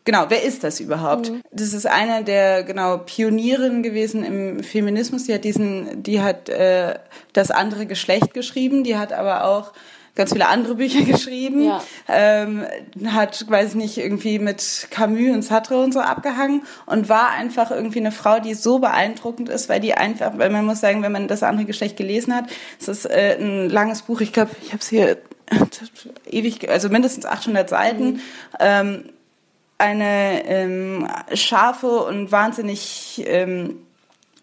[0.05, 1.31] Genau, wer ist das überhaupt?
[1.31, 1.43] Mhm.
[1.51, 5.25] Das ist eine der genau Pionierinnen gewesen im Feminismus.
[5.25, 6.95] Die hat diesen, die hat äh,
[7.35, 8.85] das andere Geschlecht geschrieben.
[8.85, 9.75] Die hat aber auch
[10.19, 11.65] ganz viele andere Bücher geschrieben.
[11.65, 11.83] Ja.
[12.09, 12.67] Ähm,
[13.07, 18.01] hat, weiß nicht, irgendwie mit Camus und Sartre und so abgehangen und war einfach irgendwie
[18.01, 21.29] eine Frau, die so beeindruckend ist, weil die einfach, weil man muss sagen, wenn man
[21.29, 22.45] das andere Geschlecht gelesen hat,
[22.79, 24.21] es ist äh, ein langes Buch.
[24.21, 25.17] Ich glaube, ich habe es hier
[26.31, 28.05] ewig, also mindestens 800 Seiten.
[28.05, 28.21] Mhm.
[28.61, 29.05] Ähm,
[29.79, 33.77] eine ähm, scharfe und wahnsinnig ähm,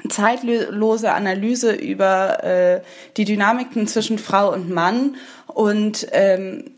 [0.10, 2.82] zeitlose Analyse über äh,
[3.18, 5.16] die Dynamiken zwischen Frau und Mann
[5.56, 6.72] und ähm,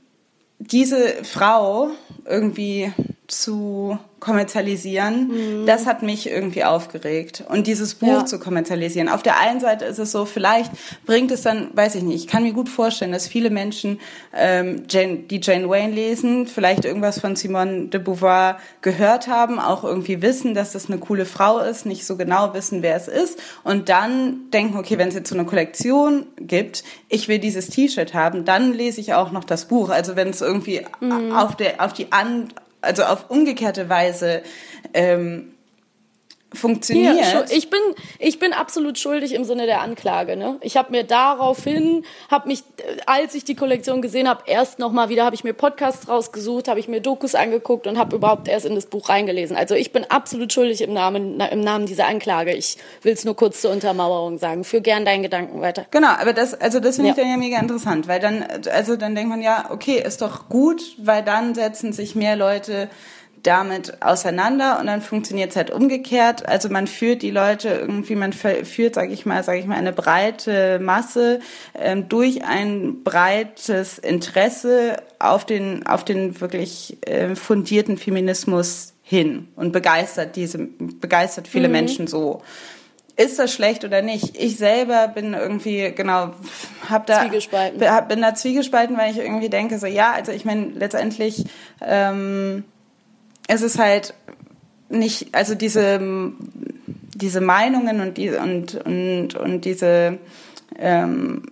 [0.60, 1.90] diese Frau
[2.26, 2.94] irgendwie
[3.28, 5.66] zu kommerzialisieren, mhm.
[5.68, 7.44] das hat mich irgendwie aufgeregt.
[7.50, 8.26] Und dieses Buch ja.
[8.26, 9.10] zu kommerzialisieren.
[9.10, 10.72] Auf der einen Seite ist es so, vielleicht
[11.06, 14.00] bringt es dann, weiß ich nicht, ich kann mir gut vorstellen, dass viele Menschen,
[14.36, 19.84] ähm, Jane, die Jane Wayne lesen, vielleicht irgendwas von Simone de Beauvoir gehört haben, auch
[19.84, 23.40] irgendwie wissen, dass das eine coole Frau ist, nicht so genau wissen, wer es ist
[23.64, 28.14] und dann denken, okay, wenn es jetzt so eine Kollektion gibt, ich will dieses T-Shirt
[28.14, 29.90] haben, dann lese ich auch noch das Buch.
[29.90, 31.32] Also wenn es irgendwie mhm.
[31.34, 32.50] auf, der, auf die an
[32.82, 34.44] also auf umgekehrte Weise
[34.94, 35.57] ähm,
[36.54, 37.18] funktioniert.
[37.24, 37.80] Hier, ich bin
[38.20, 40.38] ich bin absolut schuldig im Sinne der Anklage.
[40.38, 40.58] Ne?
[40.62, 42.64] Ich habe mir daraufhin, habe mich,
[43.06, 46.68] als ich die Kollektion gesehen habe, erst noch mal wieder, habe ich mir Podcasts rausgesucht,
[46.68, 49.58] habe ich mir Dokus angeguckt und habe überhaupt erst in das Buch reingelesen.
[49.58, 52.54] Also ich bin absolut schuldig im Namen im Namen dieser Anklage.
[52.54, 54.64] Ich will es nur kurz zur Untermauerung sagen.
[54.64, 55.86] Führ gern deinen Gedanken weiter.
[55.92, 59.16] Genau, aber das also das finde ich dann ja mega interessant, weil dann also dann
[59.16, 62.90] denkt man ja, okay, ist doch gut, weil dann setzen sich mehr Leute
[63.44, 66.48] damit auseinander und dann funktioniert es halt umgekehrt.
[66.48, 69.94] Also man führt die Leute irgendwie, man führt, sage ich mal, sage ich mal, eine
[69.94, 71.40] breite Masse
[71.74, 79.72] ähm, durch ein breites Interesse auf den auf den wirklich äh, fundierten Feminismus hin und
[79.72, 81.74] begeistert diese begeistert viele mhm.
[81.74, 82.42] Menschen so.
[83.16, 84.38] Ist das schlecht oder nicht?
[84.38, 86.34] Ich selber bin irgendwie genau
[86.88, 87.80] hab da zwiegespalten.
[88.08, 91.46] bin da zwiegespalten, weil ich irgendwie denke so ja, also ich meine letztendlich
[91.82, 92.64] ähm,
[93.48, 94.14] es ist halt
[94.90, 96.00] nicht, also diese,
[97.16, 100.20] diese Meinungen und, die, und, und, und diese,
[100.78, 101.44] ähm,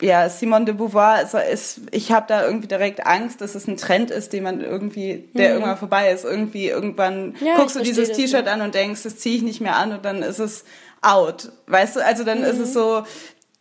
[0.00, 3.78] ja, Simone de Beauvoir ist, ist ich habe da irgendwie direkt Angst, dass es ein
[3.78, 5.54] Trend ist, den man irgendwie, der mhm.
[5.54, 6.24] irgendwann vorbei ist.
[6.24, 9.76] Irgendwie irgendwann ja, guckst du dieses T-Shirt an und denkst, das ziehe ich nicht mehr
[9.76, 10.64] an und dann ist es
[11.00, 11.50] out.
[11.66, 12.44] Weißt du, also dann mhm.
[12.44, 12.74] ist es mhm.
[12.74, 13.02] so,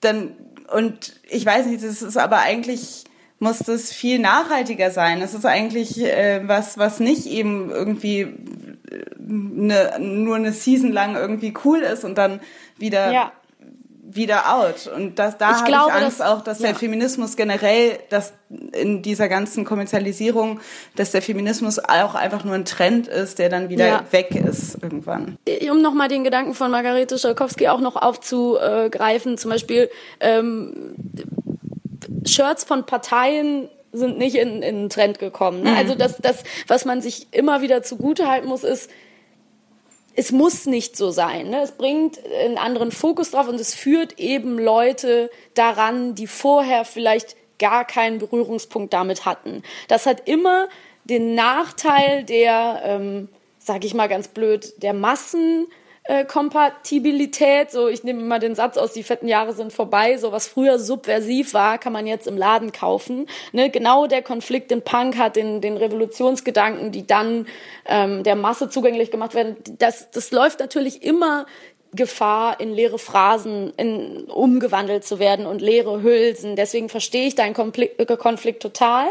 [0.01, 0.35] dann,
[0.73, 3.05] und ich weiß nicht, das ist aber eigentlich,
[3.39, 5.19] muss das viel nachhaltiger sein.
[5.19, 11.53] Das ist eigentlich äh, was, was nicht eben irgendwie äh, nur eine Season lang irgendwie
[11.65, 12.39] cool ist und dann
[12.77, 13.31] wieder ja.
[14.01, 14.87] wieder out.
[14.87, 16.67] Und das, da habe ich Angst dass, auch, dass ja.
[16.67, 18.33] der Feminismus generell, dass
[18.71, 20.61] in dieser ganzen Kommerzialisierung,
[20.95, 24.03] dass der Feminismus auch einfach nur ein Trend ist, der dann wieder ja.
[24.11, 25.37] weg ist irgendwann.
[25.69, 29.89] Um nochmal den Gedanken von Margarete Schalkowski auch noch aufzugreifen, zum Beispiel
[30.21, 30.95] ähm,
[32.25, 35.63] Shirts von Parteien sind nicht in, in den Trend gekommen.
[35.63, 35.71] Ne?
[35.71, 35.77] Mhm.
[35.77, 38.89] Also das, das, was man sich immer wieder zugute halten muss, ist,
[40.15, 41.49] es muss nicht so sein.
[41.49, 41.61] Ne?
[41.61, 47.35] Es bringt einen anderen Fokus drauf und es führt eben Leute daran, die vorher vielleicht
[47.59, 49.63] gar keinen Berührungspunkt damit hatten.
[49.87, 50.67] Das hat immer
[51.03, 55.67] den Nachteil der, ähm, sag ich mal ganz blöd, der Massen
[56.07, 57.71] äh, Kompatibilität.
[57.71, 60.17] So, ich nehme immer den Satz aus, die fetten Jahre sind vorbei.
[60.17, 63.27] So, was früher subversiv war, kann man jetzt im Laden kaufen.
[63.51, 63.69] Ne?
[63.69, 67.47] Genau der Konflikt in Punk hat den, den Revolutionsgedanken, die dann
[67.87, 69.57] ähm, der Masse zugänglich gemacht werden.
[69.79, 71.45] Das, das läuft natürlich immer
[71.95, 76.55] Gefahr, in leere Phrasen in, umgewandelt zu werden und leere Hülsen.
[76.55, 79.07] Deswegen verstehe ich deinen Konflikt, äh, Konflikt total.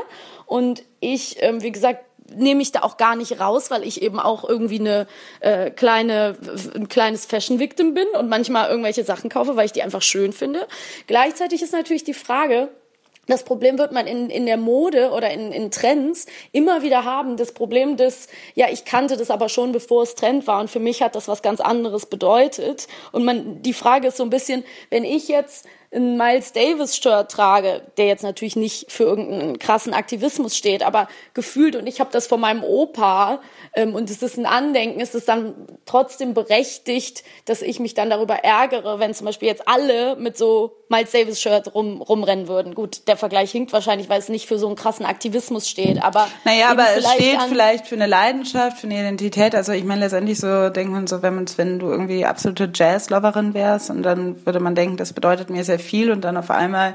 [0.46, 2.04] Und ich, ähm, wie gesagt,
[2.36, 5.06] nehme ich da auch gar nicht raus, weil ich eben auch irgendwie eine
[5.40, 6.36] äh, kleine,
[6.74, 10.66] ein kleines Fashion-Victim bin und manchmal irgendwelche Sachen kaufe, weil ich die einfach schön finde.
[11.06, 12.68] Gleichzeitig ist natürlich die Frage,
[13.26, 17.36] das Problem wird man in, in der Mode oder in, in Trends immer wieder haben.
[17.36, 20.80] Das Problem des, ja, ich kannte das aber schon, bevor es Trend war und für
[20.80, 22.86] mich hat das was ganz anderes bedeutet.
[23.12, 27.30] Und man, die Frage ist so ein bisschen, wenn ich jetzt ein Miles Davis Shirt
[27.30, 32.10] trage, der jetzt natürlich nicht für irgendeinen krassen Aktivismus steht, aber gefühlt und ich habe
[32.12, 33.40] das von meinem Opa
[33.74, 35.54] ähm, und es ist ein Andenken, ist es dann
[35.86, 40.76] trotzdem berechtigt, dass ich mich dann darüber ärgere, wenn zum Beispiel jetzt alle mit so
[40.88, 42.74] Miles Davis Shirt rum, rumrennen würden.
[42.74, 46.28] Gut, der Vergleich hinkt wahrscheinlich, weil es nicht für so einen krassen Aktivismus steht, aber
[46.44, 49.54] naja, aber es steht vielleicht für eine Leidenschaft, für eine Identität.
[49.54, 53.54] Also ich meine letztendlich so denkt man so, wenn man wenn du irgendwie absolute Jazzloverin
[53.54, 56.94] wärst und dann würde man denken, das bedeutet mir sehr viel und dann auf einmal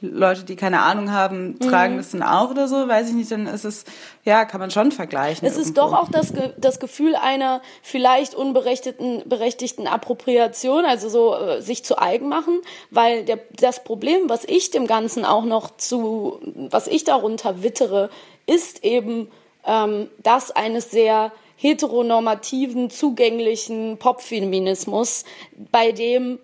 [0.00, 1.98] Leute, die keine Ahnung haben, tragen mhm.
[1.98, 3.84] das dann auch oder so, weiß ich nicht, dann ist es,
[4.24, 5.46] ja, kann man schon vergleichen.
[5.46, 5.68] Es irgendwo.
[5.68, 11.84] ist doch auch das, das Gefühl einer vielleicht unberechtigten berechtigten Appropriation, also so äh, sich
[11.84, 16.40] zu eigen machen, weil der, das Problem, was ich dem Ganzen auch noch zu,
[16.70, 18.10] was ich darunter wittere,
[18.46, 19.28] ist eben
[19.66, 25.24] ähm, das eines sehr heteronormativen, zugänglichen Popfeminismus,
[25.70, 26.38] bei dem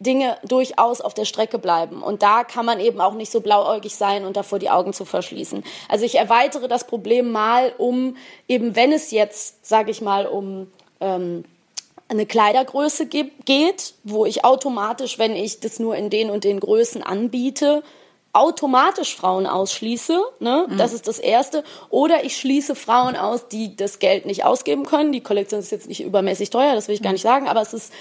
[0.00, 2.02] Dinge durchaus auf der Strecke bleiben.
[2.02, 5.04] Und da kann man eben auch nicht so blauäugig sein und davor die Augen zu
[5.04, 5.64] verschließen.
[5.88, 10.70] Also ich erweitere das Problem mal um, eben wenn es jetzt, sage ich mal, um
[11.00, 11.44] ähm,
[12.08, 17.02] eine Kleidergröße geht, wo ich automatisch, wenn ich das nur in den und den Größen
[17.02, 17.82] anbiete,
[18.38, 20.66] automatisch Frauen ausschließe, ne?
[20.68, 20.78] Mhm.
[20.78, 25.12] das ist das Erste, oder ich schließe Frauen aus, die das Geld nicht ausgeben können.
[25.12, 27.74] Die Kollektion ist jetzt nicht übermäßig teuer, das will ich gar nicht sagen, aber es
[27.74, 27.92] ist,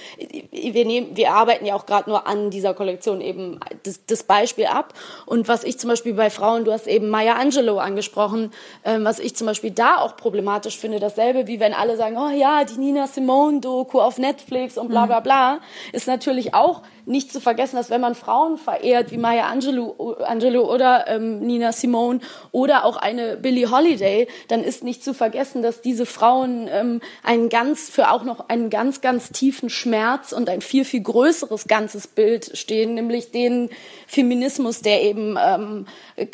[0.52, 4.66] wir nehmen, wir arbeiten ja auch gerade nur an dieser Kollektion eben das, das, Beispiel
[4.66, 4.94] ab.
[5.26, 8.52] Und was ich zum Beispiel bei Frauen, du hast eben Maya Angelou angesprochen,
[8.84, 12.30] ähm, was ich zum Beispiel da auch problematisch finde, dasselbe wie wenn alle sagen, oh
[12.30, 15.60] ja, die Nina Simone Doku auf Netflix und bla bla bla,
[15.94, 20.72] ist natürlich auch nicht zu vergessen, dass wenn man Frauen verehrt, wie Maya Angelou, Angelou
[20.72, 22.20] oder ähm, Nina Simone
[22.52, 27.50] oder auch eine Billie Holiday, dann ist nicht zu vergessen, dass diese Frauen ähm, einen
[27.50, 32.08] ganz, für auch noch einen ganz, ganz tiefen Schmerz und ein viel, viel größeres ganzes
[32.08, 33.70] Bild stehen, nämlich den
[34.08, 35.86] Feminismus, der eben ähm,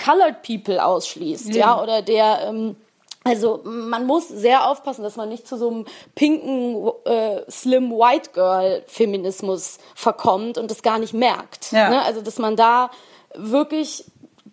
[0.04, 2.76] Colored People ausschließt, ja, ja oder der ähm,
[3.24, 8.32] also man muss sehr aufpassen, dass man nicht zu so einem pinken äh, Slim White
[8.34, 11.72] Girl Feminismus verkommt und das gar nicht merkt.
[11.72, 11.90] Ja.
[11.90, 12.02] Ne?
[12.02, 12.92] Also dass man da
[13.36, 14.06] wirklich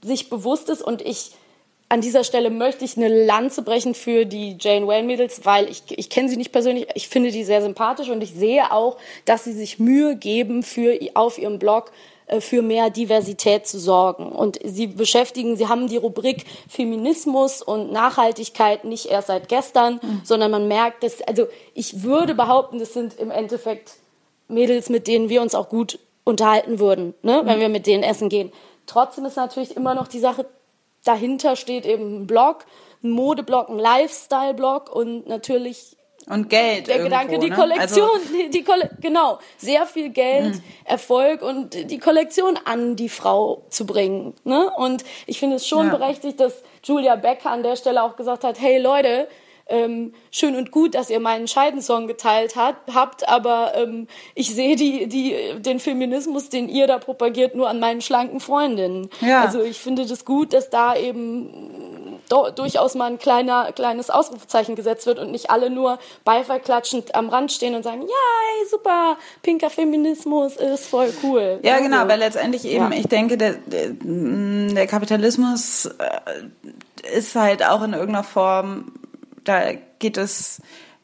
[0.03, 1.33] sich bewusst ist und ich
[1.91, 5.83] an dieser Stelle möchte ich eine Lanze brechen für die Jane Wayne Mädels, weil ich,
[5.89, 9.43] ich kenne sie nicht persönlich, ich finde die sehr sympathisch und ich sehe auch, dass
[9.43, 11.91] sie sich Mühe geben für auf ihrem Blog
[12.31, 14.31] äh, für mehr Diversität zu sorgen.
[14.31, 20.21] Und sie beschäftigen, sie haben die Rubrik Feminismus und Nachhaltigkeit nicht erst seit gestern, mhm.
[20.23, 23.97] sondern man merkt, dass, also ich würde behaupten, das sind im Endeffekt
[24.47, 27.47] Mädels, mit denen wir uns auch gut unterhalten würden, ne, mhm.
[27.49, 28.53] wenn wir mit denen essen gehen.
[28.91, 30.47] Trotzdem ist natürlich immer noch die Sache,
[31.05, 32.67] dahinter steht eben ein Blog,
[33.05, 36.89] ein Modeblog, ein Lifestyle-Blog und natürlich und Geld.
[36.89, 37.57] Der irgendwo, Gedanke, die ne?
[37.57, 40.63] Kollektion, also, die, die Kolle genau, sehr viel Geld, mh.
[40.85, 44.35] Erfolg und die Kollektion an die Frau zu bringen.
[44.43, 44.69] Ne?
[44.77, 45.97] Und ich finde es schon ja.
[45.97, 49.29] berechtigt, dass Julia Becker an der Stelle auch gesagt hat, hey Leute,
[49.71, 54.77] ähm, schön und gut, dass ihr meinen Scheidensong geteilt hat, habt, aber ähm, ich sehe
[54.77, 59.09] die, die, den Feminismus, den ihr da propagiert, nur an meinen schlanken Freundinnen.
[59.21, 59.43] Ja.
[59.43, 62.21] Also ich finde das gut, dass da eben
[62.55, 67.51] durchaus mal ein kleiner, kleines Ausrufezeichen gesetzt wird und nicht alle nur beifallklatschend am Rand
[67.51, 71.59] stehen und sagen, ja, ey, super, pinker Feminismus ist voll cool.
[71.63, 72.99] Ja, also, genau, weil letztendlich eben, ja.
[72.99, 78.93] ich denke, der, der, der Kapitalismus äh, ist halt auch in irgendeiner Form
[79.51, 80.63] da geht es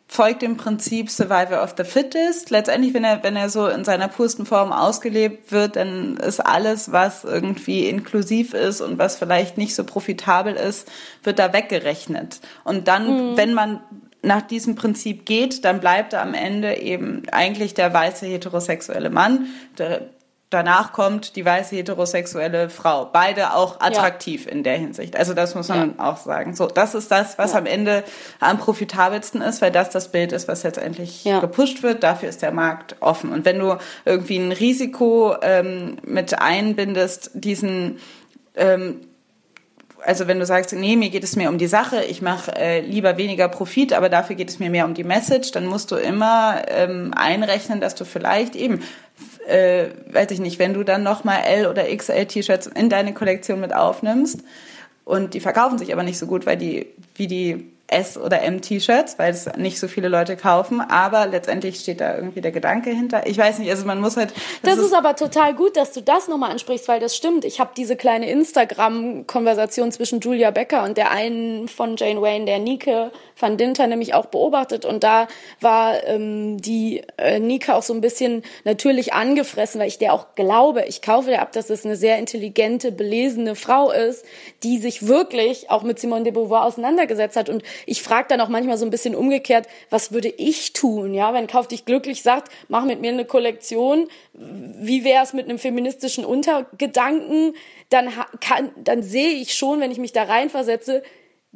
[0.08, 2.50] folgt dem Prinzip Survival of the Fittest.
[2.50, 6.92] Letztendlich, wenn er, wenn er so in seiner pursten Form ausgelebt wird, dann ist alles,
[6.92, 10.88] was irgendwie inklusiv ist und was vielleicht nicht so profitabel ist,
[11.24, 12.40] wird da weggerechnet.
[12.64, 13.36] Und dann, mhm.
[13.36, 13.80] wenn man
[14.22, 19.46] nach diesem Prinzip geht, dann bleibt er am Ende eben eigentlich der weiße heterosexuelle Mann,
[19.78, 20.08] der
[20.50, 23.06] danach kommt die weiße heterosexuelle Frau.
[23.12, 24.52] Beide auch attraktiv ja.
[24.52, 25.16] in der Hinsicht.
[25.16, 26.04] Also das muss man ja.
[26.04, 26.54] auch sagen.
[26.54, 27.58] So, das ist das, was ja.
[27.58, 28.04] am Ende
[28.38, 32.02] am profitabelsten ist, weil das das Bild ist, was letztendlich gepusht wird.
[32.02, 33.32] Dafür ist der Markt offen.
[33.32, 37.98] Und wenn du irgendwie ein Risiko ähm, mit einbindest, diesen
[38.54, 39.00] ähm,
[40.04, 42.80] also wenn du sagst, nee, mir geht es mehr um die Sache, ich mache äh,
[42.80, 45.96] lieber weniger Profit, aber dafür geht es mir mehr um die Message, dann musst du
[45.96, 48.82] immer ähm, einrechnen, dass du vielleicht eben
[49.46, 53.60] äh, weiß ich nicht, wenn du dann nochmal L oder XL T-Shirts in deine Kollektion
[53.60, 54.40] mit aufnimmst
[55.04, 59.18] und die verkaufen sich aber nicht so gut, weil die, wie die S- oder M-T-Shirts,
[59.18, 63.26] weil es nicht so viele Leute kaufen, aber letztendlich steht da irgendwie der Gedanke hinter.
[63.28, 64.32] Ich weiß nicht, also man muss halt.
[64.62, 67.44] Das, das ist, ist, aber total gut, dass du das nochmal ansprichst, weil das stimmt.
[67.44, 72.58] Ich habe diese kleine Instagram-Konversation zwischen Julia Becker und der einen von Jane Wayne, der
[72.58, 74.84] Nike van Dinter, nämlich auch beobachtet.
[74.84, 75.28] Und da
[75.60, 80.34] war ähm, die äh, Nike auch so ein bisschen natürlich angefressen, weil ich der auch
[80.34, 84.24] glaube, ich kaufe der ab, dass es eine sehr intelligente, belesene Frau ist,
[84.62, 87.48] die sich wirklich auch mit Simone de Beauvoir auseinandergesetzt hat.
[87.48, 91.32] Und ich frage dann auch manchmal so ein bisschen umgekehrt, was würde ich tun, ja,
[91.34, 95.58] wenn Kauf dich glücklich sagt, mach mit mir eine Kollektion, wie wäre es mit einem
[95.58, 97.54] feministischen Untergedanken,
[97.90, 101.02] dann kann, dann sehe ich schon, wenn ich mich da reinversetze,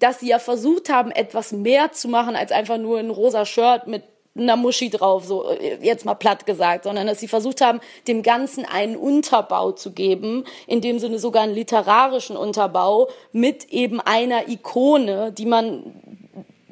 [0.01, 3.87] dass sie ja versucht haben, etwas mehr zu machen als einfach nur ein rosa Shirt
[3.87, 4.03] mit
[4.37, 5.45] einer Muschi drauf, so
[5.81, 10.45] jetzt mal platt gesagt, sondern dass sie versucht haben, dem Ganzen einen Unterbau zu geben,
[10.67, 15.95] in dem Sinne sogar einen literarischen Unterbau mit eben einer Ikone, die man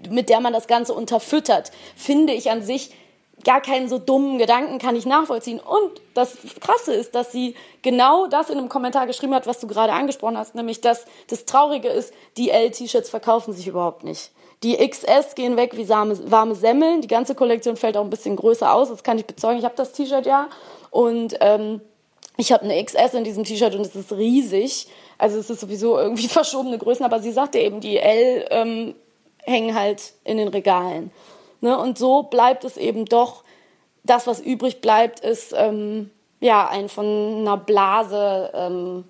[0.09, 2.93] mit der man das Ganze unterfüttert, finde ich an sich
[3.49, 5.59] gar keinen so dummen Gedanken kann ich nachvollziehen.
[5.59, 9.67] Und das Krasse ist, dass sie genau das in einem Kommentar geschrieben hat, was du
[9.67, 14.33] gerade angesprochen hast, nämlich dass das Traurige ist, die L-T-Shirts verkaufen sich überhaupt nicht.
[14.63, 17.01] Die XS gehen weg wie warme Semmeln.
[17.01, 18.91] Die ganze Kollektion fällt auch ein bisschen größer aus.
[18.91, 19.59] Das kann ich bezeugen.
[19.59, 20.49] Ich habe das T-Shirt ja.
[20.91, 21.81] Und ähm,
[22.37, 24.89] ich habe eine XS in diesem T-Shirt und es ist riesig.
[25.17, 27.07] Also es ist sowieso irgendwie verschobene Größen.
[27.07, 28.95] Aber sie sagte eben, die L ähm,
[29.45, 31.13] hängen halt in den Regalen.
[31.61, 31.79] Ne?
[31.79, 33.45] Und so bleibt es eben doch,
[34.05, 39.05] das, was übrig bleibt, ist ähm, ja ein von einer Blase ähm,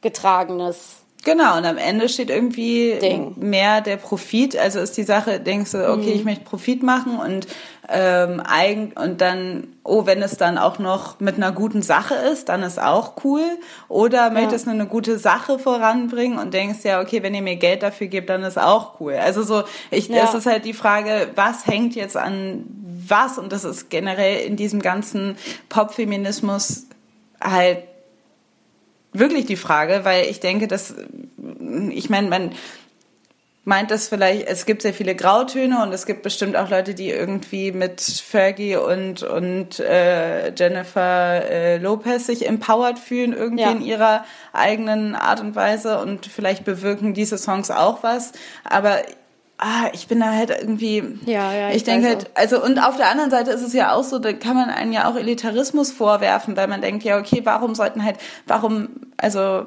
[0.00, 3.34] getragenes Genau, und am Ende steht irgendwie Ding.
[3.36, 4.56] mehr der Profit.
[4.56, 6.16] Also ist die Sache, denkst du, okay, mhm.
[6.16, 7.46] ich möchte Profit machen und
[7.88, 12.48] ähm, eigen und dann, oh, wenn es dann auch noch mit einer guten Sache ist,
[12.48, 13.44] dann ist auch cool.
[13.88, 14.72] Oder möchtest ja.
[14.72, 18.30] du eine gute Sache voranbringen und denkst ja, okay, wenn ihr mir Geld dafür gebt,
[18.30, 19.14] dann ist auch cool.
[19.14, 20.22] Also so, ich, ja.
[20.24, 22.64] es ist halt die Frage, was hängt jetzt an
[23.08, 23.38] was?
[23.38, 25.36] Und das ist generell in diesem ganzen
[25.68, 26.86] Popfeminismus
[27.40, 27.78] halt
[29.12, 30.94] wirklich die Frage, weil ich denke, dass,
[31.90, 32.52] ich meine, man
[33.64, 37.10] meint das vielleicht, es gibt sehr viele Grautöne und es gibt bestimmt auch Leute, die
[37.10, 43.70] irgendwie mit Fergie und, und äh, Jennifer äh, Lopez sich empowered fühlen, irgendwie ja.
[43.70, 48.32] in ihrer eigenen Art und Weise und vielleicht bewirken diese Songs auch was.
[48.64, 48.98] Aber
[49.58, 52.96] ah, ich bin da halt irgendwie, ja, ja, ich, ich denke halt, also und auf
[52.96, 55.92] der anderen Seite ist es ja auch so, da kann man einen ja auch Elitarismus
[55.92, 58.16] vorwerfen, weil man denkt, ja, okay, warum sollten halt,
[58.48, 58.88] warum,
[59.18, 59.66] also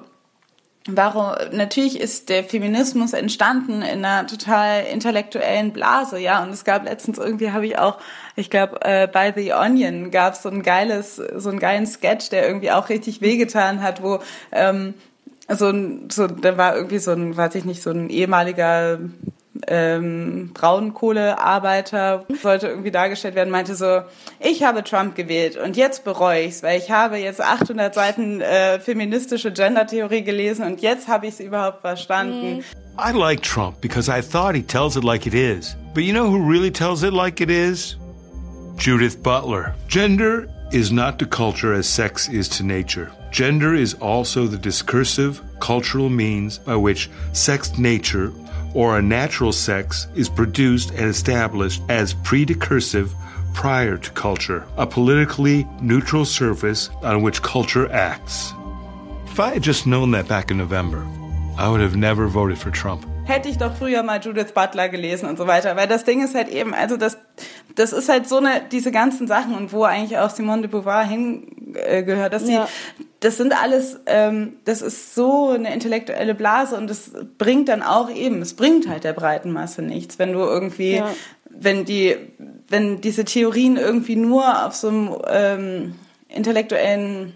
[0.87, 6.85] warum, natürlich ist der Feminismus entstanden in einer total intellektuellen Blase, ja, und es gab
[6.85, 7.97] letztens irgendwie, habe ich auch,
[8.35, 12.29] ich glaube, äh, bei The Onion gab es so ein geiles, so einen geilen Sketch,
[12.29, 14.19] der irgendwie auch richtig wehgetan hat, wo
[14.51, 14.93] ähm,
[15.49, 18.99] so ein, so, da war irgendwie so ein, weiß ich nicht, so ein ehemaliger
[19.67, 24.01] ähm, Braunkohlearbeiter sollte irgendwie dargestellt werden, meinte so,
[24.39, 28.79] ich habe Trump gewählt und jetzt bereue ich's, weil ich habe jetzt 800 Seiten äh,
[28.79, 32.63] feministische Gendertheorie gelesen und jetzt habe ich es überhaupt verstanden.
[32.97, 35.75] I like Trump because I thought he tells it like it is.
[35.93, 37.97] But you know who really tells it like it is?
[38.77, 39.73] Judith Butler.
[39.87, 43.11] Gender is not to culture as sex is to nature.
[43.31, 48.31] Gender is also the discursive, cultural means by which sex nature
[48.75, 53.09] or a natural sex is produced and established as predecursive
[53.53, 58.53] prior to culture, a politically neutral surface on which culture acts.
[59.25, 61.07] If I had just known that back in November,
[61.57, 63.09] I would have never voted for Trump.
[63.25, 66.35] Hätte ich doch früher mal Judith Butler gelesen und so weiter, weil das Ding ist
[66.35, 67.17] halt eben, also das,
[67.73, 71.03] das ist halt so eine, diese ganzen Sachen und wo eigentlich auch Simone de Beauvoir
[71.03, 72.67] hingehört, dass ja.
[72.99, 77.81] die, das sind alles, ähm, das ist so eine intellektuelle Blase und das bringt dann
[77.81, 81.09] auch eben, es bringt halt der breiten Masse nichts, wenn du irgendwie, ja.
[81.49, 82.15] wenn die,
[82.69, 85.95] wenn diese Theorien irgendwie nur auf so einem ähm,
[86.29, 87.33] intellektuellen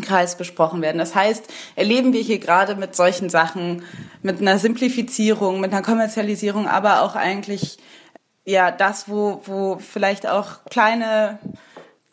[0.00, 0.98] Kreis besprochen werden.
[0.98, 1.44] Das heißt,
[1.76, 3.82] erleben wir hier gerade mit solchen Sachen,
[4.22, 7.78] mit einer Simplifizierung, mit einer Kommerzialisierung, aber auch eigentlich
[8.44, 11.38] ja das, wo, wo vielleicht auch kleine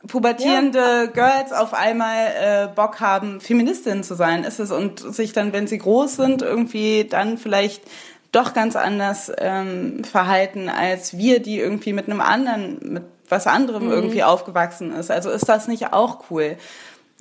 [0.07, 1.05] pubertierende ja.
[1.05, 5.67] Girls auf einmal äh, Bock haben, Feministinnen zu sein, ist es und sich dann, wenn
[5.67, 7.83] sie groß sind, irgendwie dann vielleicht
[8.31, 13.85] doch ganz anders ähm, verhalten als wir, die irgendwie mit einem anderen, mit was anderem
[13.85, 13.91] mhm.
[13.91, 15.11] irgendwie aufgewachsen ist.
[15.11, 16.57] Also ist das nicht auch cool?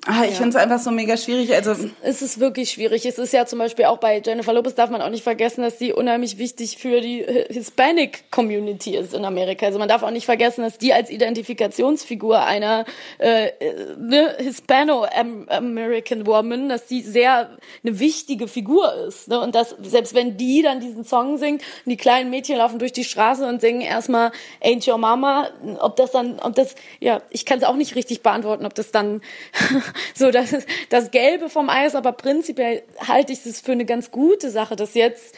[0.07, 0.37] Ah, ich ja.
[0.37, 1.53] finde es einfach so mega schwierig.
[1.53, 3.05] Also es ist wirklich schwierig.
[3.05, 5.79] Es ist ja zum Beispiel auch bei Jennifer Lopez darf man auch nicht vergessen, dass
[5.79, 9.67] sie unheimlich wichtig für die Hispanic Community ist in Amerika.
[9.67, 12.85] Also man darf auch nicht vergessen, dass die als Identifikationsfigur einer
[13.19, 13.51] äh,
[13.99, 17.51] ne, Hispano-American Woman, dass die sehr
[17.83, 19.27] eine wichtige Figur ist.
[19.27, 19.41] Ne?
[19.41, 22.93] Und dass selbst wenn die dann diesen Song singt und die kleinen Mädchen laufen durch
[22.93, 24.31] die Straße und singen erstmal
[24.63, 25.49] Ain't Your Mama,
[25.81, 28.93] ob das dann, ob das, ja, ich kann es auch nicht richtig beantworten, ob das
[28.93, 29.21] dann
[30.15, 30.55] so das,
[30.91, 34.95] das Gelbe vom Eis, aber prinzipiell halte ich es für eine ganz gute Sache, dass
[34.95, 35.35] jetzt,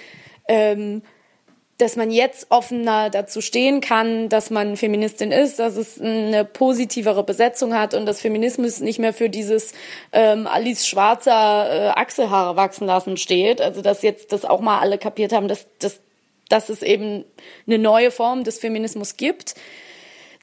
[0.49, 1.03] ähm,
[1.79, 7.25] dass man jetzt offener dazu stehen kann, dass man Feministin ist, dass es eine positivere
[7.25, 9.73] Besetzung hat und dass Feminismus nicht mehr für dieses
[10.13, 11.33] ähm, Alice Schwarzer
[11.71, 13.61] äh, Achselhaare wachsen lassen steht.
[13.61, 16.01] Also dass jetzt das auch mal alle kapiert haben, dass, dass,
[16.49, 17.25] dass es eben
[17.67, 19.55] eine neue Form des Feminismus gibt.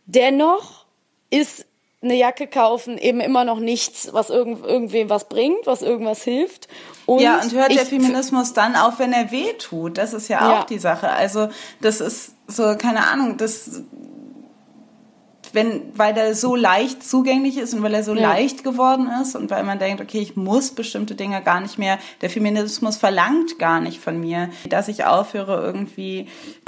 [0.08, 0.86] Dennoch
[1.30, 1.66] ist
[2.10, 6.68] eine Jacke kaufen eben immer noch nichts, was irgend, irgendwem was bringt, was irgendwas hilft.
[7.05, 9.97] Und ja, und hört der Feminismus dann auf, wenn er weh tut?
[9.97, 10.66] Das ist ja auch ja.
[10.66, 11.10] die Sache.
[11.10, 11.49] Also,
[11.82, 13.84] das ist so, keine Ahnung, das
[15.58, 18.22] wenn, weil der so leicht zugänglich ist und weil er so ja.
[18.22, 21.97] leicht geworden ist und weil man denkt, okay, ich muss bestimmte Dinge gar nicht mehr,
[22.22, 26.28] der Feminismus verlangt gar nicht von mir, dass ich aufhöre, irgendwie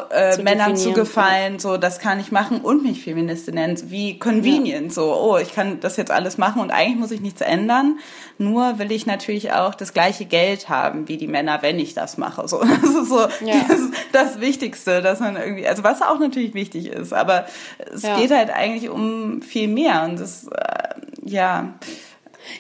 [0.10, 1.60] äh, zu Männern zu gefallen, ja.
[1.60, 4.94] so, das kann ich machen und mich Feministin nennen, wie convenient, ja.
[4.94, 8.00] so, oh, ich kann das jetzt alles machen und eigentlich muss ich nichts ändern,
[8.40, 12.18] nur will ich natürlich auch das gleiche Geld haben wie die Männer, wenn ich das
[12.18, 13.82] mache, so, das ist so das,
[14.12, 17.46] das Wichtigste, dass man irgendwie, also was auch natürlich wichtig ist, aber
[17.94, 21.74] es geht halt eigentlich eigentlich um viel mehr und das, äh, ja.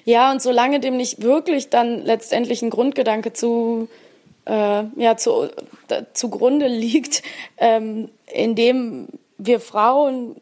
[0.05, 3.89] Ja, und solange dem nicht wirklich dann letztendlich ein Grundgedanke zu,
[4.45, 5.49] äh, ja, zu,
[5.89, 7.24] äh, zugrunde liegt,
[7.57, 9.07] ähm, in dem
[9.38, 10.36] wir Frauen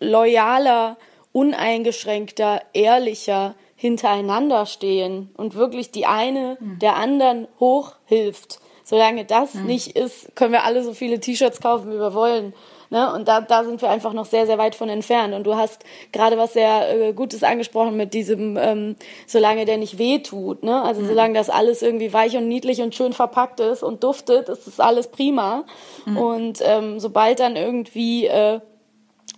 [0.00, 0.96] loyaler,
[1.32, 6.78] uneingeschränkter, ehrlicher hintereinander stehen und wirklich die eine mhm.
[6.80, 8.58] der anderen hochhilft.
[8.82, 9.66] Solange das mhm.
[9.66, 12.54] nicht ist, können wir alle so viele T-Shirts kaufen, wie wir wollen.
[12.90, 13.12] Ne?
[13.12, 15.34] Und da, da sind wir einfach noch sehr, sehr weit von entfernt.
[15.34, 19.98] Und du hast gerade was sehr äh, Gutes angesprochen mit diesem, ähm, solange der nicht
[19.98, 20.62] weh tut.
[20.62, 20.82] Ne?
[20.82, 21.08] Also mhm.
[21.08, 24.80] solange das alles irgendwie weich und niedlich und schön verpackt ist und duftet, ist das
[24.80, 25.64] alles prima.
[26.06, 26.16] Mhm.
[26.16, 28.60] Und ähm, sobald dann irgendwie äh,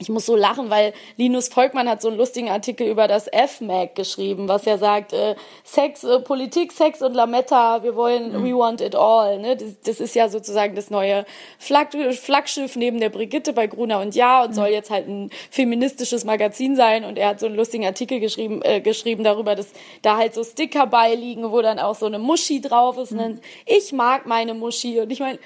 [0.01, 3.95] ich muss so lachen, weil Linus Volkmann hat so einen lustigen Artikel über das F-Mag
[3.95, 8.45] geschrieben, was ja sagt, äh, Sex, äh, Politik, Sex und Lametta, wir wollen, mhm.
[8.45, 9.39] we want it all.
[9.39, 9.57] Ne?
[9.57, 11.27] Das, das, ist ja sozusagen das neue
[11.59, 14.55] Flag, Flaggschiff neben der Brigitte bei Gruner und Ja und mhm.
[14.55, 17.05] soll jetzt halt ein feministisches Magazin sein.
[17.05, 19.69] Und er hat so einen lustigen Artikel geschrieben, äh, geschrieben darüber, dass
[20.01, 23.13] da halt so Sticker beiliegen, wo dann auch so eine Muschi drauf ist.
[23.13, 23.19] Mhm.
[23.19, 24.99] Und dann, ich mag meine Muschi.
[24.99, 25.39] Und ich meine,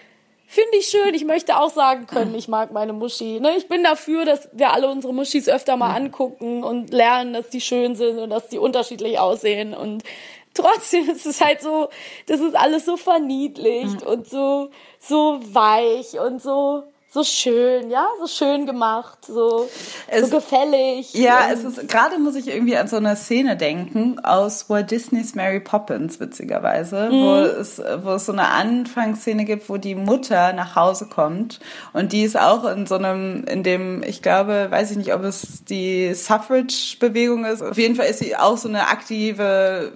[0.46, 1.14] Finde ich schön.
[1.14, 3.40] Ich möchte auch sagen können, ich mag meine Muschi.
[3.40, 3.56] Ne?
[3.56, 7.60] Ich bin dafür, dass wir alle unsere Muschis öfter mal angucken und lernen, dass die
[7.60, 9.74] schön sind und dass die unterschiedlich aussehen.
[9.74, 10.04] Und
[10.52, 11.88] trotzdem ist es halt so,
[12.26, 14.06] das ist alles so verniedlicht mhm.
[14.06, 14.70] und so,
[15.00, 16.84] so weich und so
[17.14, 19.70] so schön, ja, so schön gemacht, so,
[20.08, 21.14] es, so gefällig.
[21.14, 25.36] Ja, es ist, gerade muss ich irgendwie an so eine Szene denken aus Walt Disneys
[25.36, 27.22] Mary Poppins, witzigerweise, mhm.
[27.22, 31.60] wo es, wo es so eine Anfangsszene gibt, wo die Mutter nach Hause kommt
[31.92, 35.22] und die ist auch in so einem, in dem, ich glaube, weiß ich nicht, ob
[35.22, 37.62] es die Suffrage-Bewegung ist.
[37.62, 39.92] Auf jeden Fall ist sie auch so eine aktive,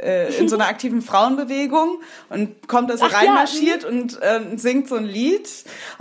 [0.00, 3.88] äh, in so einer aktiven Frauenbewegung und kommt da so reinmarschiert ja.
[3.88, 5.48] und äh, singt so ein Lied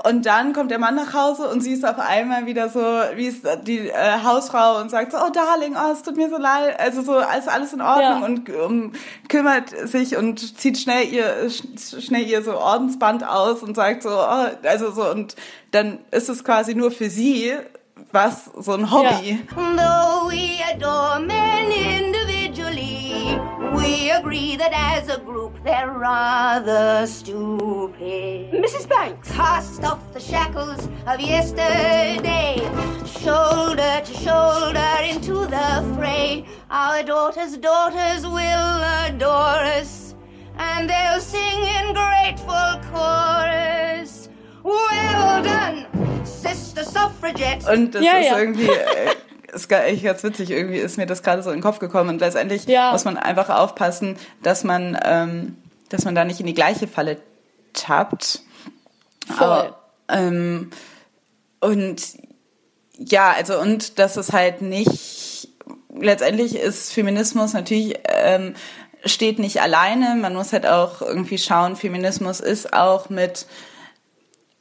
[0.03, 2.81] und dann dann kommt der Mann nach Hause und sie ist auf einmal wieder so,
[3.15, 6.37] wie ist die äh, Hausfrau und sagt so, oh Darling, oh, es tut mir so
[6.37, 8.25] leid, also so, ist alles in Ordnung ja.
[8.25, 8.91] und um,
[9.29, 14.47] kümmert sich und zieht schnell ihr, schnell ihr so Ordensband aus und sagt so, oh,
[14.63, 15.35] also so, und
[15.71, 17.53] dann ist es quasi nur für sie
[18.11, 19.39] was, so ein Hobby.
[19.55, 19.61] Ja.
[23.75, 28.51] We agree that as a group they're rather stupid.
[28.51, 28.87] Mrs.
[28.87, 29.31] Banks!
[29.31, 32.57] Cast off the shackles of yesterday.
[33.05, 36.45] Shoulder to shoulder into the fray.
[36.69, 40.15] Our daughters' daughters will adore us.
[40.57, 44.29] And they'll sing in grateful chorus.
[44.63, 45.87] Well done,
[46.25, 47.67] Sister Suffragette.
[47.67, 48.37] Und das ja, ist ja.
[48.37, 48.69] irgendwie.
[48.69, 49.15] Äh,
[49.53, 52.19] Ist echt ganz witzig, irgendwie ist mir das gerade so in den Kopf gekommen und
[52.19, 52.91] letztendlich ja.
[52.91, 55.57] muss man einfach aufpassen, dass man, ähm,
[55.89, 57.17] dass man da nicht in die gleiche Falle
[57.73, 58.41] tappt.
[59.27, 59.47] Voll.
[59.47, 59.79] Aber,
[60.09, 60.71] ähm,
[61.59, 62.01] und
[62.97, 65.49] ja, also und dass es halt nicht,
[65.95, 68.53] letztendlich ist Feminismus natürlich, ähm,
[69.05, 73.45] steht nicht alleine, man muss halt auch irgendwie schauen, Feminismus ist auch mit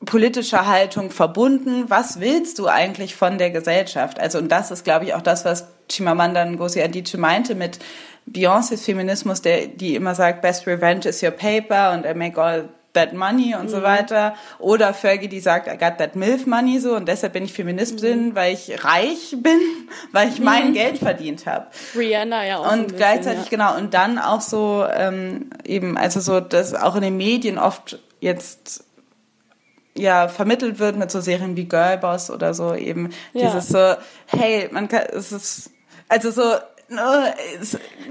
[0.05, 1.85] politischer Haltung verbunden.
[1.89, 4.19] Was willst du eigentlich von der Gesellschaft?
[4.21, 7.79] Also, und das ist, glaube ich, auch das, was Chimamanda Ngozi Adichie meinte mit
[8.31, 12.69] Beyoncés Feminismus, der, die immer sagt, best revenge is your paper und I make all
[12.93, 13.69] that money und mhm.
[13.69, 14.35] so weiter.
[14.59, 18.29] Oder Fergie, die sagt, I got that MILF money so und deshalb bin ich Feministin,
[18.29, 18.35] mhm.
[18.35, 19.59] weil ich reich bin,
[20.13, 20.75] weil ich mein mhm.
[20.75, 21.67] Geld verdient habe.
[21.97, 22.73] Rihanna ja auch.
[22.73, 23.51] Und bisschen, gleichzeitig, ja.
[23.51, 27.99] genau, und dann auch so ähm, eben, also so, dass auch in den Medien oft
[28.21, 28.85] jetzt
[29.97, 33.47] ja vermittelt wird mit so Serien wie Girlboss oder so eben ja.
[33.47, 33.95] dieses so
[34.27, 35.71] hey man kann es ist
[36.09, 36.43] also so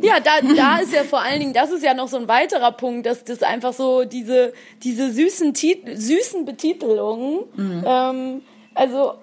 [0.02, 2.72] ja, da, da ist ja vor allen Dingen, das ist ja noch so ein weiterer
[2.72, 4.54] Punkt, dass das einfach so diese,
[4.84, 7.84] diese süßen, süßen Betitelungen, mhm.
[7.86, 8.42] ähm,
[8.74, 9.16] also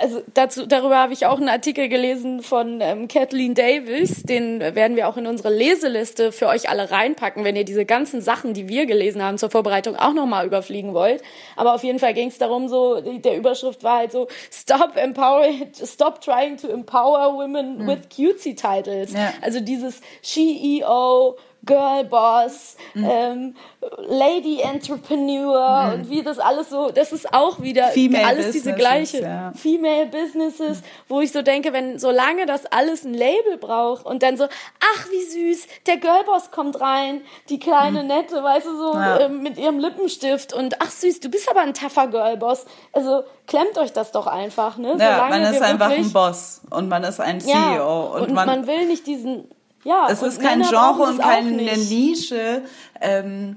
[0.00, 4.22] also dazu, darüber habe ich auch einen Artikel gelesen von ähm, Kathleen Davis.
[4.22, 8.20] Den werden wir auch in unsere Leseliste für euch alle reinpacken, wenn ihr diese ganzen
[8.20, 11.22] Sachen, die wir gelesen haben zur Vorbereitung, auch nochmal überfliegen wollt.
[11.56, 15.46] Aber auf jeden Fall ging es darum, so der Überschrift war halt so Stop empower,
[15.84, 17.86] stop trying to empower women mhm.
[17.86, 19.12] with cutesy titles.
[19.12, 19.32] Ja.
[19.42, 21.36] Also dieses CEO
[21.68, 23.08] Girlboss, mhm.
[23.08, 23.54] ähm,
[24.08, 25.92] Lady Entrepreneur mhm.
[25.92, 29.52] und wie das alles so, das ist auch wieder Female alles diese gleiche ja.
[29.54, 30.84] Female Businesses, mhm.
[31.08, 35.06] wo ich so denke, wenn solange das alles ein Label braucht und dann so, ach
[35.10, 38.08] wie süß, der Girlboss kommt rein, die kleine mhm.
[38.08, 39.16] nette, weißt du so ja.
[39.18, 42.64] äh, mit ihrem Lippenstift und ach süß, du bist aber ein tougher Girlboss.
[42.94, 44.96] Also klemmt euch das doch einfach, ne?
[44.98, 48.46] Ja, man ist einfach ein Boss und man ist ein CEO ja, und, und man,
[48.46, 49.44] man will nicht diesen
[49.88, 52.62] ja, es ist kein Genre und keine Nische,
[53.00, 53.56] ähm,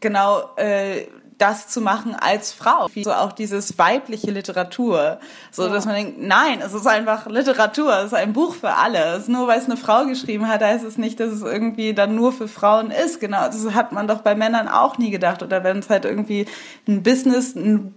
[0.00, 1.06] genau äh,
[1.38, 2.88] das zu machen als Frau.
[3.04, 5.20] So auch dieses weibliche Literatur.
[5.52, 5.72] So, ja.
[5.72, 9.22] dass man denkt, nein, es ist einfach Literatur, es ist ein Buch für alle.
[9.28, 12.32] Nur weil es eine Frau geschrieben hat, heißt es nicht, dass es irgendwie dann nur
[12.32, 13.20] für Frauen ist.
[13.20, 15.44] Genau, das hat man doch bei Männern auch nie gedacht.
[15.44, 16.46] Oder wenn es halt irgendwie
[16.88, 17.94] ein Business, ein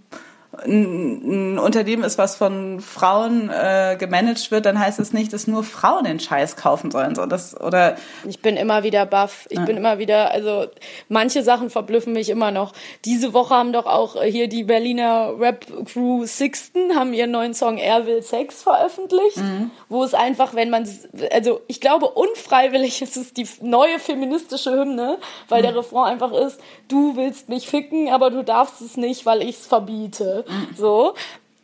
[0.64, 5.64] ein, Unternehmen ist, was von Frauen äh, gemanagt wird, dann heißt es nicht, dass nur
[5.64, 7.14] Frauen den Scheiß kaufen sollen.
[7.14, 7.96] So, das, oder
[8.28, 9.46] ich bin immer wieder baff.
[9.48, 9.64] Ich ja.
[9.64, 10.66] bin immer wieder, also
[11.08, 12.72] manche Sachen verblüffen mich immer noch.
[13.04, 17.78] Diese Woche haben doch auch hier die Berliner Rap Crew Sixten haben ihren neuen Song
[17.78, 19.70] Er will Sex veröffentlicht, mhm.
[19.88, 20.88] wo es einfach, wenn man,
[21.32, 25.66] also ich glaube unfreiwillig ist es die neue feministische Hymne, weil mhm.
[25.66, 29.56] der Refrain einfach ist, du willst mich ficken, aber du darfst es nicht, weil ich
[29.56, 30.41] es verbiete.
[30.76, 31.14] So.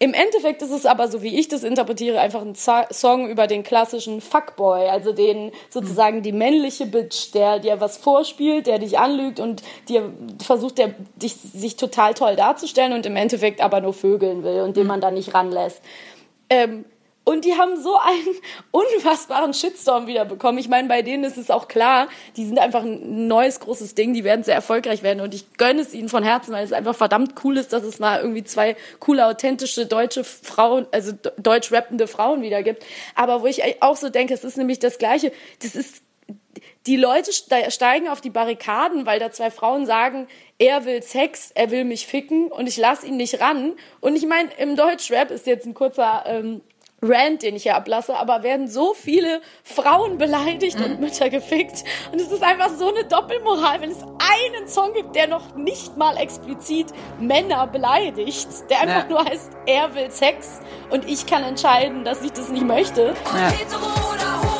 [0.00, 3.64] Im Endeffekt ist es aber, so wie ich das interpretiere, einfach ein Song über den
[3.64, 9.40] klassischen Fuckboy, also den sozusagen die männliche Bitch, der dir was vorspielt, der dich anlügt
[9.40, 14.44] und dir versucht, der, dich, sich total toll darzustellen und im Endeffekt aber nur vögeln
[14.44, 15.82] will und den man da nicht ranlässt.
[16.48, 16.84] Ähm,
[17.28, 18.36] und die haben so einen
[18.70, 20.56] unfassbaren Shitstorm wieder bekommen.
[20.56, 22.08] Ich meine, bei denen ist es auch klar,
[22.38, 25.82] die sind einfach ein neues großes Ding, die werden sehr erfolgreich werden und ich gönne
[25.82, 28.76] es ihnen von Herzen, weil es einfach verdammt cool ist, dass es mal irgendwie zwei
[28.98, 32.86] coole, authentische deutsche Frauen, also deutsch rappende Frauen wieder gibt.
[33.14, 36.02] Aber wo ich auch so denke, es ist nämlich das Gleiche, das ist
[36.86, 41.70] die Leute steigen auf die Barrikaden, weil da zwei Frauen sagen, er will Sex, er
[41.70, 43.74] will mich ficken und ich lasse ihn nicht ran.
[44.00, 46.62] Und ich meine, im Deutschrap ist jetzt ein kurzer ähm,
[47.00, 51.84] Rant, den ich hier ablasse, aber werden so viele Frauen beleidigt und Mütter gefickt.
[52.12, 55.96] Und es ist einfach so eine Doppelmoral, wenn es einen Song gibt, der noch nicht
[55.96, 56.88] mal explizit
[57.20, 59.08] Männer beleidigt, der einfach ja.
[59.08, 63.14] nur heißt, er will Sex und ich kann entscheiden, dass ich das nicht möchte.
[63.34, 64.57] Ja.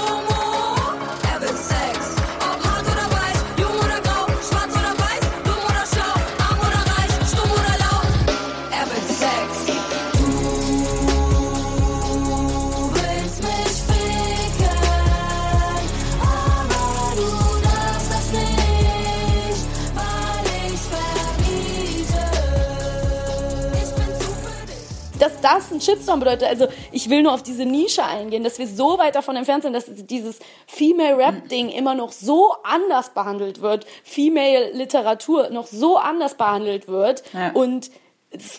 [25.29, 26.49] Dass das ein Shitstorm bedeutet.
[26.49, 29.73] Also ich will nur auf diese Nische eingehen, dass wir so weit davon entfernt sind,
[29.73, 35.97] dass dieses Female Rap Ding immer noch so anders behandelt wird, Female Literatur noch so
[35.97, 37.53] anders behandelt wird ja.
[37.53, 37.91] und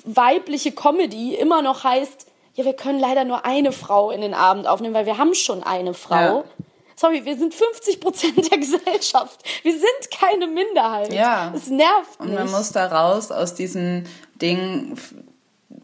[0.05, 4.67] weibliche Comedy immer noch heißt, ja, wir können leider nur eine Frau in den Abend
[4.67, 6.15] aufnehmen, weil wir haben schon eine Frau.
[6.15, 6.43] Ja.
[6.95, 9.41] Sorry, wir sind 50 Prozent der Gesellschaft.
[9.63, 11.13] Wir sind keine Minderheit.
[11.13, 11.53] Ja.
[11.55, 14.03] Es nervt Und man muss da raus aus diesem
[14.41, 14.97] Ding,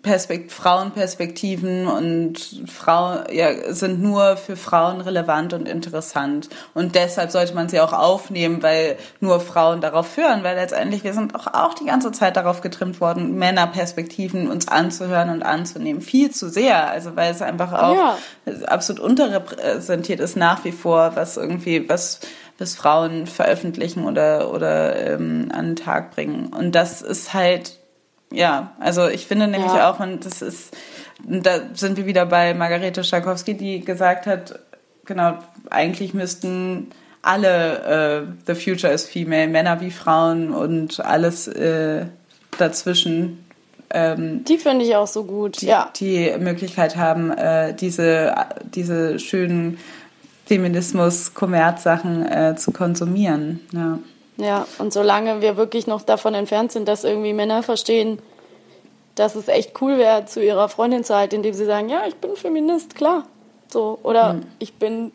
[0.01, 6.49] Perspekt Frauenperspektiven und Frau, ja, sind nur für Frauen relevant und interessant.
[6.73, 11.13] Und deshalb sollte man sie auch aufnehmen, weil nur Frauen darauf hören, weil letztendlich wir
[11.13, 16.01] sind auch, auch die ganze Zeit darauf getrimmt worden, Männerperspektiven uns anzuhören und anzunehmen.
[16.01, 16.89] Viel zu sehr.
[16.89, 18.17] Also weil es einfach auch ja.
[18.65, 22.21] absolut unterrepräsentiert ist nach wie vor, was irgendwie, was
[22.57, 26.53] was Frauen veröffentlichen oder, oder ähm, an den Tag bringen.
[26.53, 27.77] Und das ist halt
[28.31, 29.89] ja, also ich finde nämlich ja.
[29.89, 30.75] auch, und das ist,
[31.23, 34.59] da sind wir wieder bei Margarete Schakowski, die gesagt hat,
[35.05, 35.37] genau,
[35.69, 42.05] eigentlich müssten alle äh, The Future is Female, Männer wie Frauen und alles äh,
[42.57, 43.45] dazwischen.
[43.89, 45.89] Ähm, die finde ich auch so gut, die, ja.
[45.95, 49.79] Die Möglichkeit haben, äh, diese, diese schönen
[50.45, 53.59] Feminismus-Kommerz-Sachen äh, zu konsumieren.
[53.71, 53.99] Ja.
[54.37, 58.19] Ja, und solange wir wirklich noch davon entfernt sind, dass irgendwie Männer verstehen,
[59.15, 62.15] dass es echt cool wäre, zu ihrer Freundin zu halten, indem sie sagen, ja, ich
[62.15, 63.23] bin Feminist, klar.
[63.69, 64.45] So, oder hm.
[64.59, 65.11] ich bin,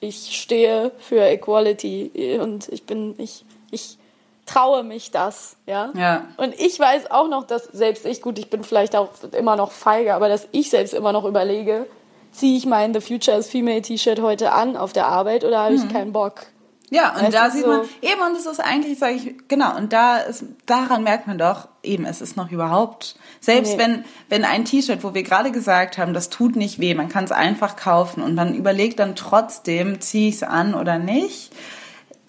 [0.00, 3.98] ich stehe für Equality und ich bin, ich, ich
[4.46, 5.90] traue mich das, ja?
[5.96, 6.24] ja.
[6.36, 9.72] Und ich weiß auch noch, dass selbst ich, gut, ich bin vielleicht auch immer noch
[9.72, 11.86] feige, aber dass ich selbst immer noch überlege,
[12.32, 15.74] ziehe ich mein The Future is Female T-Shirt heute an auf der Arbeit oder habe
[15.74, 15.88] ich mhm.
[15.88, 16.46] keinen Bock?
[16.92, 19.74] Ja, und weißt da sieht so man, eben, und es ist eigentlich, sage ich, genau,
[19.78, 23.78] und da ist, daran merkt man doch, eben, es ist noch überhaupt, selbst nee.
[23.78, 27.24] wenn, wenn ein T-Shirt, wo wir gerade gesagt haben, das tut nicht weh, man kann
[27.24, 31.52] es einfach kaufen und man überlegt dann trotzdem, ziehe ich es an oder nicht,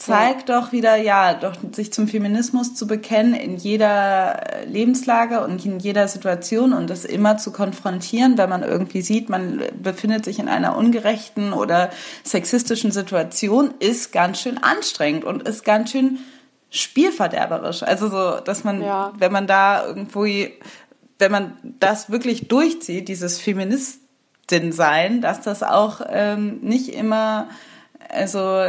[0.06, 0.60] zeigt ja.
[0.60, 6.08] doch wieder, ja, doch sich zum Feminismus zu bekennen in jeder Lebenslage und in jeder
[6.08, 10.76] Situation und das immer zu konfrontieren, wenn man irgendwie sieht, man befindet sich in einer
[10.76, 11.90] ungerechten oder
[12.24, 16.20] sexistischen Situation, ist ganz schön anstrengend und ist ganz schön
[16.70, 17.84] spielverderberisch.
[17.84, 19.14] Also so, dass man, ja.
[19.18, 26.60] wenn man da irgendwo, wenn man das wirklich durchzieht, dieses Feministin-Sein, dass das auch ähm,
[26.62, 27.48] nicht immer
[28.14, 28.64] also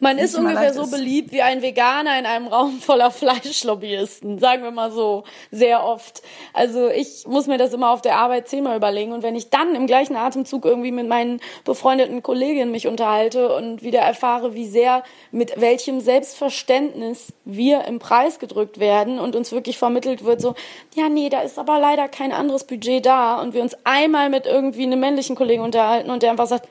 [0.00, 0.90] man ist ungefähr so ist.
[0.90, 6.22] beliebt wie ein Veganer in einem Raum voller Fleischlobbyisten, sagen wir mal so, sehr oft.
[6.52, 9.74] Also ich muss mir das immer auf der Arbeit zehnmal überlegen und wenn ich dann
[9.74, 15.02] im gleichen Atemzug irgendwie mit meinen befreundeten Kolleginnen mich unterhalte und wieder erfahre, wie sehr,
[15.32, 20.54] mit welchem Selbstverständnis wir im Preis gedrückt werden und uns wirklich vermittelt wird, so,
[20.94, 24.46] ja, nee, da ist aber leider kein anderes Budget da und wir uns einmal mit
[24.46, 26.68] irgendwie einem männlichen Kollegen unterhalten und der einfach sagt,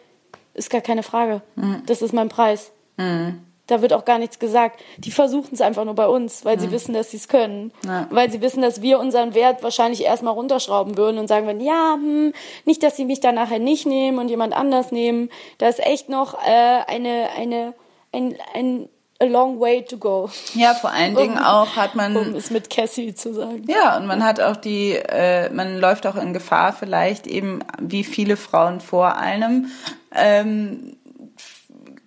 [0.54, 1.42] ist gar keine Frage.
[1.56, 1.84] Mhm.
[1.86, 2.72] Das ist mein Preis.
[2.98, 3.42] Mhm.
[3.68, 4.82] Da wird auch gar nichts gesagt.
[4.98, 6.62] Die versuchen es einfach nur bei uns, weil mhm.
[6.62, 7.74] sie wissen, dass sie es können.
[7.86, 8.08] Ja.
[8.10, 11.96] Weil sie wissen, dass wir unseren Wert wahrscheinlich erstmal runterschrauben würden und sagen würden, ja,
[11.96, 12.34] hm,
[12.64, 15.30] nicht, dass sie mich dann nachher nicht nehmen und jemand anders nehmen.
[15.58, 17.74] Da ist echt noch äh, eine, eine,
[18.14, 18.90] ein, ein
[19.20, 20.30] a long way to go.
[20.54, 22.16] Ja, vor allen Dingen um, auch hat man.
[22.16, 23.66] Um es mit Cassie zu sagen.
[23.68, 28.04] Ja, und man hat auch die, äh, man läuft auch in Gefahr, vielleicht eben wie
[28.04, 29.72] viele Frauen vor einem,
[30.14, 30.98] ähm,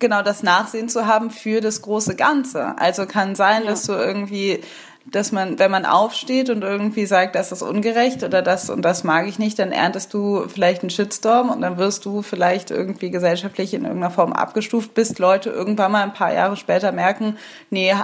[0.01, 2.79] genau das Nachsehen zu haben für das große Ganze.
[2.79, 3.71] Also kann sein, ja.
[3.71, 4.61] dass du irgendwie
[5.07, 9.03] dass man, wenn man aufsteht und irgendwie sagt, das ist ungerecht oder das und das
[9.03, 13.11] mag ich nicht, dann erntest du vielleicht einen Shitstorm und dann wirst du vielleicht irgendwie
[13.11, 17.37] gesellschaftlich in irgendeiner Form abgestuft, bis Leute irgendwann mal ein paar Jahre später merken,
[17.71, 17.95] nee,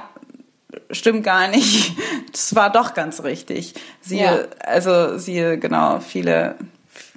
[0.91, 1.95] stimmt gar nicht,
[2.33, 3.75] das war doch ganz richtig.
[4.01, 4.67] Siehe, ja.
[4.67, 6.57] also siehe genau viele,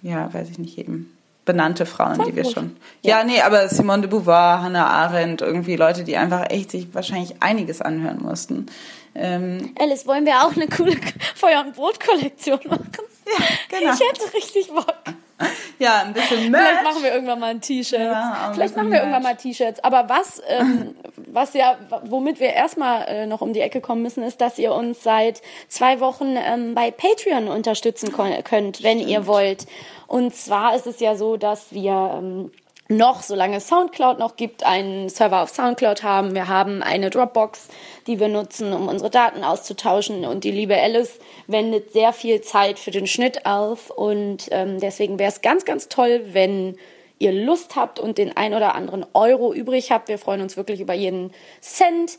[0.02, 1.10] ja, weiß ich nicht eben
[1.50, 2.78] benannte Frauen, die wir schon.
[3.02, 3.18] Ja.
[3.18, 7.42] ja, nee, aber Simone de Beauvoir, Hannah Arendt, irgendwie Leute, die einfach echt sich wahrscheinlich
[7.42, 8.68] einiges anhören mussten.
[9.16, 10.96] Ähm, Alice, wollen wir auch eine coole
[11.36, 12.92] Feuer- und Brot-Kollektion machen?
[13.26, 13.94] Ja, genau.
[13.94, 14.94] Ich hätte richtig Bock.
[15.80, 16.62] Ja, ein bisschen Merch.
[16.62, 18.02] Vielleicht machen wir irgendwann mal ein T-Shirt.
[18.02, 19.04] Ja, Vielleicht machen wir Merch.
[19.04, 19.82] irgendwann mal T-Shirts.
[19.82, 24.22] Aber was, ähm, was ja, womit wir erstmal äh, noch um die Ecke kommen müssen,
[24.24, 29.10] ist, dass ihr uns seit zwei Wochen ähm, bei Patreon unterstützen könnt, wenn Stimmt.
[29.10, 29.68] ihr wollt.
[30.08, 32.52] Und zwar ist es ja so, dass wir ähm,
[32.90, 36.34] noch, solange Soundcloud noch gibt, einen Server auf Soundcloud haben.
[36.34, 37.68] Wir haben eine Dropbox,
[38.08, 40.26] die wir nutzen, um unsere Daten auszutauschen.
[40.26, 43.92] Und die liebe Alice wendet sehr viel Zeit für den Schnitt auf.
[43.92, 46.78] Und ähm, deswegen wäre es ganz, ganz toll, wenn
[47.20, 50.08] ihr Lust habt und den ein oder anderen Euro übrig habt.
[50.08, 51.32] Wir freuen uns wirklich über jeden
[51.62, 52.18] Cent.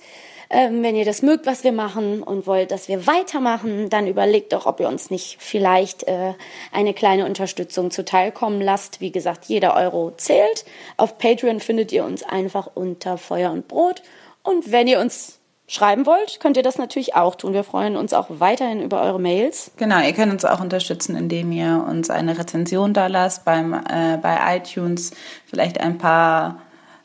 [0.52, 4.52] Ähm, wenn ihr das mögt, was wir machen und wollt, dass wir weitermachen, dann überlegt
[4.52, 6.34] doch, ob ihr uns nicht vielleicht äh,
[6.72, 9.00] eine kleine Unterstützung zuteilkommen lasst.
[9.00, 10.64] Wie gesagt, jeder Euro zählt.
[10.96, 14.02] Auf Patreon findet ihr uns einfach unter Feuer und Brot.
[14.42, 15.38] Und wenn ihr uns
[15.68, 17.52] schreiben wollt, könnt ihr das natürlich auch tun.
[17.52, 19.70] Wir freuen uns auch weiterhin über eure Mails.
[19.76, 24.18] Genau, ihr könnt uns auch unterstützen, indem ihr uns eine Rezension da lasst beim, äh,
[24.20, 25.12] bei iTunes,
[25.46, 26.60] vielleicht ein paar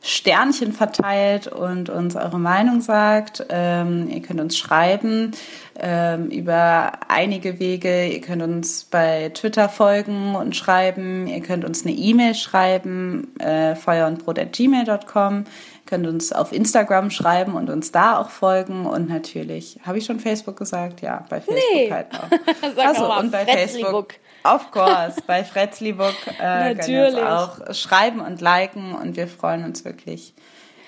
[0.06, 3.44] Sternchen verteilt und uns eure Meinung sagt.
[3.50, 5.32] Ähm, ihr könnt uns schreiben
[5.80, 8.06] ähm, über einige Wege.
[8.06, 11.26] Ihr könnt uns bei Twitter folgen und schreiben.
[11.26, 15.38] Ihr könnt uns eine E-Mail schreiben, äh, feuerundbrot.gmail.com.
[15.40, 18.86] Ihr könnt uns auf Instagram schreiben und uns da auch folgen.
[18.86, 21.02] Und natürlich, habe ich schon Facebook gesagt?
[21.02, 21.92] Ja, bei Facebook nee.
[21.92, 22.30] halt auch.
[22.76, 24.14] Sag also, und bei Facebook.
[24.46, 30.36] Of course, bei Fretzliebook äh, können auch schreiben und liken und wir freuen uns wirklich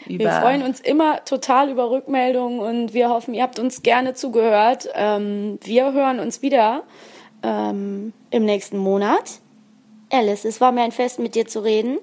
[0.05, 0.25] über.
[0.25, 4.87] Wir freuen uns immer total über Rückmeldungen und wir hoffen, ihr habt uns gerne zugehört.
[4.93, 6.83] Ähm, wir hören uns wieder
[7.41, 9.39] ähm, im nächsten Monat.
[10.11, 11.97] Alice, es war mir ein Fest, mit dir zu reden.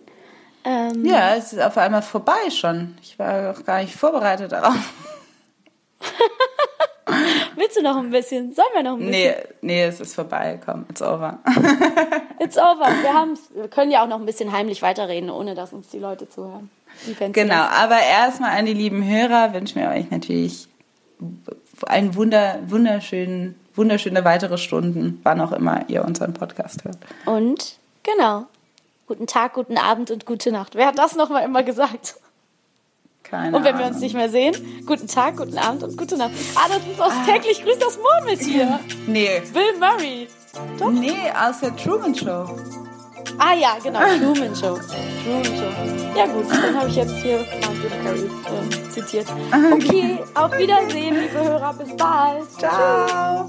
[0.65, 2.97] Ähm, ja, es ist auf einmal vorbei schon.
[3.03, 4.93] Ich war auch gar nicht vorbereitet darauf.
[7.65, 8.53] Willst du noch ein bisschen?
[8.53, 9.12] Sollen wir noch ein bisschen?
[9.12, 10.61] Nee, nee, es ist vorbei.
[10.62, 11.39] Komm, it's over.
[12.39, 12.87] it's over.
[13.01, 13.41] Wir, haben's.
[13.55, 16.69] wir können ja auch noch ein bisschen heimlich weiterreden, ohne dass uns die Leute zuhören.
[17.33, 20.69] Genau, aber erstmal an die lieben Hörer wünschen wir euch natürlich
[21.87, 26.99] einen wunder, wunderschönen, wunderschöne weitere Stunden, wann auch immer ihr unseren Podcast hört.
[27.25, 28.45] Und genau,
[29.07, 30.75] guten Tag, guten Abend und gute Nacht.
[30.75, 32.17] Wer hat das nochmal immer gesagt?
[33.35, 34.55] Keine und wenn wir uns nicht mehr sehen,
[34.87, 36.30] guten Tag, guten Abend und gute Nacht.
[36.55, 37.24] Ah, das ist aus ah.
[37.26, 38.78] täglich grüßt das Murmeltier.
[39.09, 39.43] Nee.
[39.53, 40.28] Bill Murray.
[40.78, 40.93] Doch?
[40.93, 42.47] Nee, aus der Truman Show.
[43.39, 44.78] Ah ja, genau, Truman Show.
[45.24, 46.16] Truman Show.
[46.16, 48.30] Ja gut, dann habe ich jetzt hier Martin Curry
[48.87, 49.26] äh, zitiert.
[49.72, 51.74] Okay, auf Wiedersehen, liebe Hörer.
[51.74, 52.49] Bis bald.
[52.57, 53.49] Ciao.